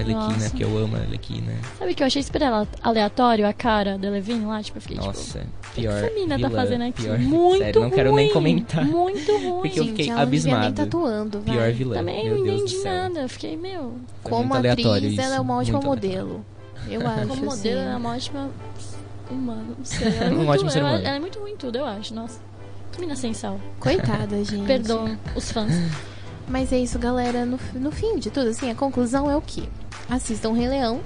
[0.00, 0.50] Arlequina, Nossa.
[0.50, 1.52] porque eu amo a Arlequina.
[1.78, 4.62] Sabe que eu achei super ale- aleatório a cara da Levine lá?
[4.62, 5.06] Tipo, eu fiquei tipo...
[5.08, 5.92] Nossa, O que pior.
[6.04, 7.02] essa mina tá vilã, fazendo aqui?
[7.02, 7.18] Pior.
[7.18, 8.84] Muito Sério, não quero nem ruim, comentar.
[8.84, 9.60] Muito ruim.
[9.62, 10.74] Porque eu gente, fiquei ela não devia nem abismado.
[10.90, 11.54] tatuando, vai.
[11.56, 11.96] Pior vilã.
[11.96, 13.20] Também Meu não entendi nada.
[13.20, 13.94] Eu fiquei, meu...
[14.22, 16.44] Foi Como atriz, isso, ela é uma ótima modelo.
[16.88, 17.26] Eu acho.
[17.28, 17.68] Como modelo, assim.
[17.68, 18.50] ela é uma ótima.
[19.30, 20.08] Não sei.
[20.08, 21.04] Ela é Um muito, ótimo ser ela, humano.
[21.06, 22.14] ela é muito ruim em tudo, eu acho.
[22.14, 22.40] Nossa.
[22.92, 23.60] Que mina sem sal.
[23.78, 24.66] Coitada, gente.
[24.66, 25.72] Perdoam os fãs.
[26.48, 27.46] Mas é isso, galera.
[27.46, 29.68] No, no fim de tudo, assim, a conclusão é o que?
[30.10, 31.00] Assistam Rei Leão.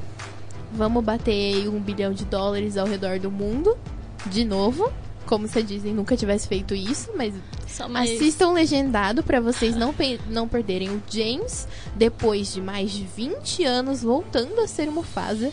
[0.72, 3.76] Vamos bater um bilhão de dólares ao redor do mundo.
[4.26, 4.90] De novo.
[5.26, 7.32] Como se a Disney nunca tivesse feito isso, mas
[7.66, 8.11] Só mais...
[8.11, 13.64] Assistam legendado pra vocês não, pe- não perderem o James, depois de mais de 20
[13.64, 15.50] anos voltando a ser Mufasa,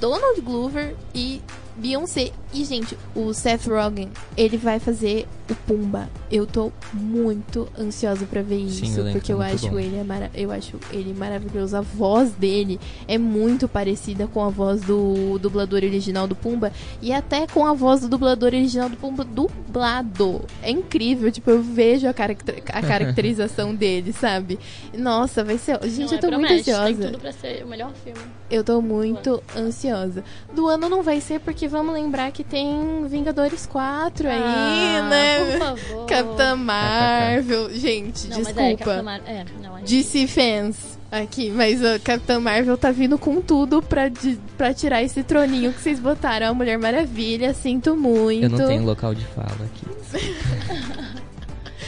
[0.00, 1.42] Donald Glover e
[1.76, 2.30] Beyoncé.
[2.52, 6.08] E, gente, o Seth Rogen, ele vai fazer o Pumba.
[6.30, 9.78] Eu tô muito ansiosa pra ver Sim, isso, elenco porque tá eu acho, bom.
[9.78, 11.76] ele é mara- eu acho ele maravilhoso.
[11.76, 17.12] A voz dele é muito parecida com a voz do dublador original do Pumba e
[17.12, 20.42] até com a voz do dublador original do Pumba dublado.
[20.62, 24.58] É incrível, tipo, eu vejo a, caracter- a caracterização dele, sabe?
[24.96, 25.78] Nossa, vai ser.
[25.88, 26.84] Gente, Não, eu tô é, muito ansiosa.
[26.84, 28.18] Tem tudo pra ser o melhor filme.
[28.50, 30.24] Eu tô muito ansiosa.
[30.52, 35.38] Do ano não vai ser porque vamos lembrar que tem Vingadores 4 aí, Ah, né?
[35.38, 36.06] Por favor.
[36.06, 37.70] Capitã Marvel.
[37.72, 38.84] Gente, Não, mas é, desculpa.
[38.84, 39.20] Capitã Mar...
[39.26, 44.08] É, não, gente- DC fans aqui, mas a Capitã Marvel tá vindo com tudo pra,
[44.08, 46.48] de- pra tirar esse troninho que vocês botaram.
[46.48, 48.44] A Mulher Maravilha, sinto muito.
[48.44, 49.86] Eu não tenho local de fala aqui.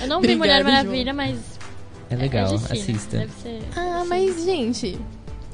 [0.01, 1.39] Eu não vi Mulher Maravilha, mas.
[2.11, 2.65] É legal, é né?
[2.73, 3.19] assista.
[3.19, 3.63] Deve ser.
[3.77, 4.99] Ah, mas, gente,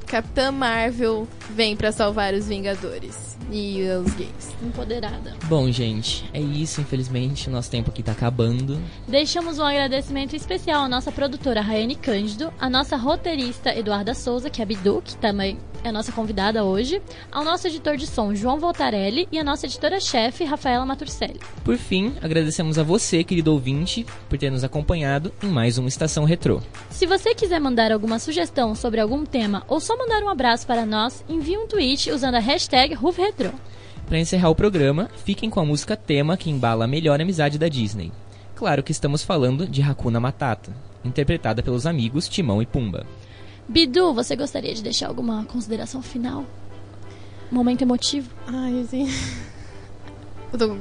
[0.09, 4.55] Capitã Marvel vem pra salvar os Vingadores e os gays.
[4.59, 5.35] Empoderada.
[5.45, 6.81] Bom, gente, é isso.
[6.81, 8.81] Infelizmente, o nosso tempo aqui tá acabando.
[9.07, 14.61] Deixamos um agradecimento especial à nossa produtora Raiane Cândido, à nossa roteirista Eduarda Souza, que
[14.61, 17.01] é a Bidu, que também é a nossa convidada hoje,
[17.31, 21.39] ao nosso editor de som João Voltarelli e à nossa editora-chefe Rafaela Maturcelli.
[21.63, 26.25] Por fim, agradecemos a você, querido ouvinte, por ter nos acompanhado em mais uma Estação
[26.25, 26.61] Retrô.
[26.89, 30.85] Se você quiser mandar alguma sugestão sobre algum tema ou só mandar um abraço para
[30.85, 33.53] nós, envie um tweet usando a hashtag RufRetro.
[34.07, 37.67] Para encerrar o programa, fiquem com a música tema que embala a melhor amizade da
[37.67, 38.11] Disney.
[38.55, 40.73] Claro que estamos falando de Hakuna Matata,
[41.05, 43.05] interpretada pelos amigos Timão e Pumba.
[43.69, 46.43] Bidu, você gostaria de deixar alguma consideração final?
[47.51, 48.29] Momento emotivo?
[48.47, 49.07] Ai, assim.
[50.51, 50.75] Eu tô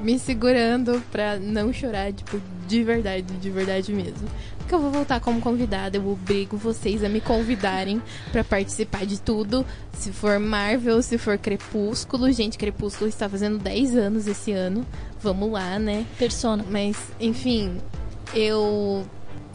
[0.00, 4.28] me segurando pra não chorar, tipo, de verdade, de verdade mesmo.
[4.58, 8.02] Porque eu vou voltar como convidada, eu obrigo vocês a me convidarem
[8.32, 9.64] pra participar de tudo.
[9.92, 12.30] Se for Marvel, se for Crepúsculo.
[12.32, 14.84] Gente, Crepúsculo está fazendo 10 anos esse ano.
[15.22, 16.04] Vamos lá, né?
[16.18, 16.64] Persona.
[16.68, 17.76] Mas, enfim,
[18.34, 19.06] eu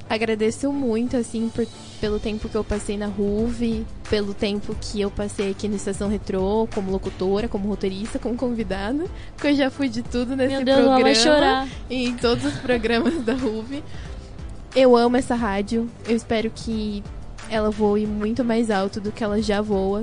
[0.09, 1.67] agradeço muito, assim, por-
[2.02, 6.10] pelo tempo que eu passei na RUV, pelo tempo que eu passei aqui no Estação
[6.10, 10.66] Retrô, como locutora, como roteirista, como convidada, porque eu já fui de tudo nesse Meu
[10.66, 11.68] Deus, programa vai chorar.
[11.88, 13.84] e em todos os programas da RUV.
[14.76, 17.04] Eu amo essa rádio, eu espero que
[17.49, 20.02] ela voe muito mais alto do que ela já voa.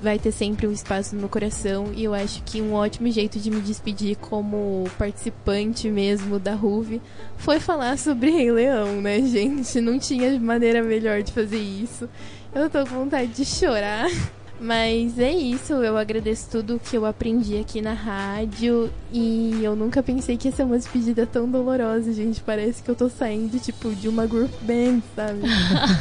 [0.00, 3.38] Vai ter sempre um espaço no meu coração e eu acho que um ótimo jeito
[3.38, 7.00] de me despedir como participante mesmo da RUV
[7.36, 9.80] foi falar sobre Rei Leão, né, gente?
[9.80, 12.08] Não tinha maneira melhor de fazer isso.
[12.54, 14.08] Eu tô com vontade de chorar.
[14.60, 20.02] Mas é isso, eu agradeço tudo que eu aprendi aqui na rádio e eu nunca
[20.02, 22.40] pensei que ia ser uma despedida tão dolorosa, gente.
[22.40, 25.40] Parece que eu tô saindo, tipo, de uma group band, sabe?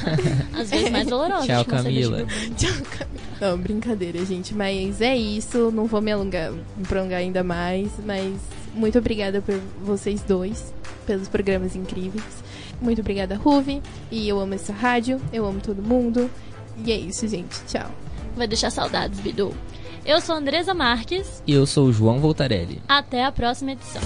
[0.60, 1.46] Às vezes mais dolorosa.
[1.46, 2.26] Tchau, tipo, Camila.
[2.58, 3.18] Tchau, Camila.
[3.40, 4.56] Não, brincadeira, gente.
[4.56, 7.90] Mas é isso, não vou me alongar, me prolongar ainda mais.
[8.04, 8.36] Mas
[8.74, 10.74] muito obrigada por vocês dois,
[11.06, 12.24] pelos programas incríveis.
[12.82, 13.84] Muito obrigada, Ruve.
[14.12, 16.28] E eu amo essa rádio, eu amo todo mundo.
[16.84, 17.64] E é isso, gente.
[17.68, 17.92] Tchau.
[18.38, 19.52] Vai deixar saudades, Bidu.
[20.06, 21.42] Eu sou Andresa Marques.
[21.48, 22.80] E eu sou o João Voltarelli.
[22.88, 24.02] Até a próxima edição.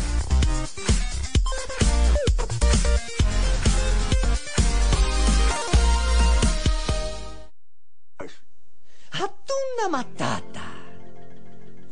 [9.11, 10.61] Ratuna Matata.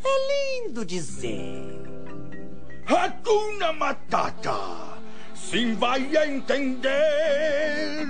[0.04, 1.84] É lindo dizer.
[2.86, 4.98] Hakuna Matata.
[5.36, 8.08] Sim, vai entender.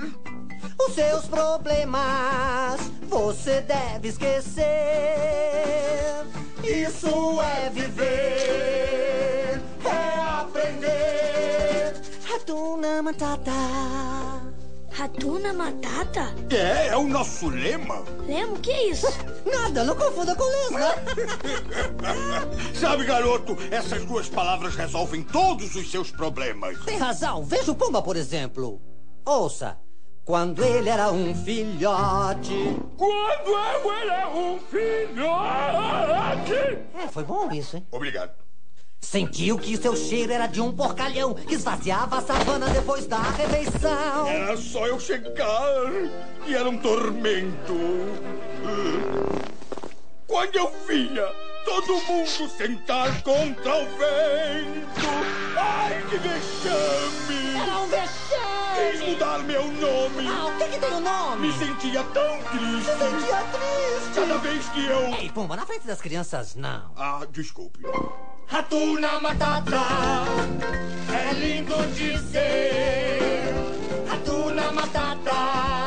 [0.86, 4.64] Os seus problemas você deve esquecer.
[6.64, 12.00] Isso é viver, é aprender.
[12.24, 13.50] Ratuna Matata.
[14.90, 16.34] Ratuna Matata?
[16.50, 18.02] É, é o nosso lema.
[18.26, 19.06] Lemo, que é isso?
[19.44, 20.94] Nada, não confunda com lesma.
[22.78, 26.82] Sabe, garoto, essas duas palavras resolvem todos os seus problemas.
[26.84, 27.44] Tem razão.
[27.44, 28.80] Veja o Pumba, por exemplo.
[29.24, 29.76] Ouça.
[30.24, 32.76] Quando ele era um filhote.
[32.96, 36.54] Quando eu era um filhote.
[36.94, 37.86] É, foi bom isso, hein?
[37.90, 38.32] Obrigado.
[39.00, 44.28] Sentiu que seu cheiro era de um porcalhão que esvaziava a savana depois da refeição.
[44.28, 45.90] Era só eu chegar
[46.46, 47.74] e era um tormento.
[50.26, 51.26] Quando eu via
[51.64, 55.08] todo mundo sentar contra o vento.
[55.56, 57.60] Ai, que vexame!
[57.60, 58.29] Era um vexame!
[59.06, 60.26] Mudar meu nome.
[60.28, 61.46] Ah, o que que tem o nome?
[61.46, 62.84] Me sentia tão triste.
[62.84, 64.14] Se sentia triste.
[64.14, 65.14] Cada vez que eu.
[65.14, 66.90] Ei, Pumba, na frente das crianças, não.
[66.96, 67.80] Ah, desculpe.
[68.46, 69.80] Ratuna Matata,
[71.12, 73.54] é lindo dizer.
[74.08, 75.79] Ratuna Matata,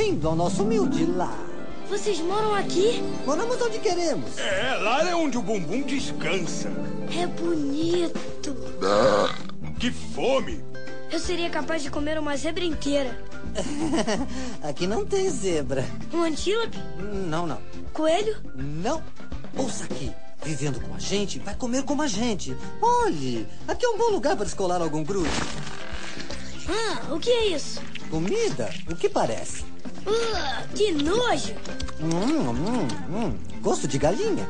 [0.00, 1.38] Bem-vindo ao nosso humilde lar.
[1.86, 3.02] Vocês moram aqui?
[3.26, 4.38] Moramos onde queremos.
[4.38, 6.70] É, lá é onde o bumbum descansa.
[7.14, 8.56] É bonito.
[9.78, 10.64] Que fome!
[11.12, 13.22] Eu seria capaz de comer uma zebra inteira.
[14.66, 15.84] Aqui não tem zebra.
[16.14, 16.78] Um antílope?
[17.28, 17.60] Não, não.
[17.92, 18.38] Coelho?
[18.54, 19.02] Não.
[19.54, 20.10] Ouça aqui.
[20.42, 22.56] Vivendo com a gente, vai comer como a gente.
[22.80, 25.28] Olhe, aqui é um bom lugar para escolar algum grupo.
[26.66, 27.82] Ah, o que é isso?
[28.08, 28.70] Comida?
[28.90, 29.69] O que parece?
[30.06, 31.54] Uh, que nojo!
[32.00, 33.38] Hum, hum, hum.
[33.60, 34.48] Gosto de galinha.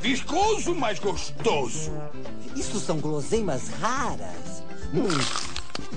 [0.00, 1.92] Viscoso, mas gostoso.
[2.56, 4.62] Isso são guloseimas raras.
[4.92, 5.08] Hum,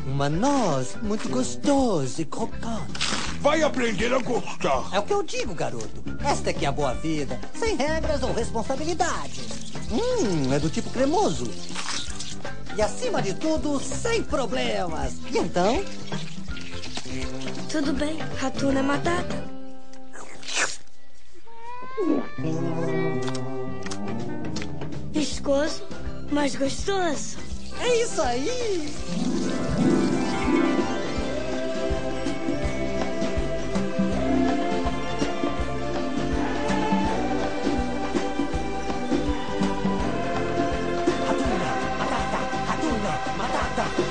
[0.05, 2.93] uma noz muito gostosa e crocante.
[3.41, 4.89] Vai aprender a gostar.
[4.93, 6.03] É o que eu digo, garoto.
[6.24, 9.74] Esta é que é a boa vida, sem regras ou responsabilidades.
[9.91, 11.49] Hum, é do tipo cremoso.
[12.76, 15.13] E acima de tudo, sem problemas.
[15.32, 15.84] E então?
[17.74, 19.43] Tudo bem, Ratuna Matata.
[25.11, 25.82] Viscoso,
[26.32, 27.39] mas gostoso.
[27.82, 28.93] É isso aí!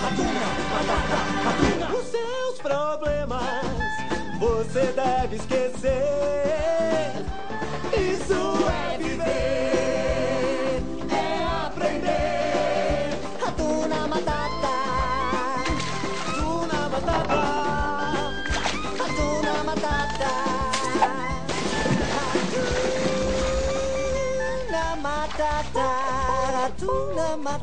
[0.02, 0.71] Os seus
[2.62, 3.42] problemas
[4.38, 7.12] você deve esquecer.
[7.92, 13.18] Isso é viver, é aprender.
[13.44, 14.76] Hatuna Matata!
[16.26, 17.40] Hakuna Matata.
[18.98, 20.32] Hatuna Matata!
[24.62, 25.86] Hatuna Matata!
[26.64, 27.62] Hatuna Matata!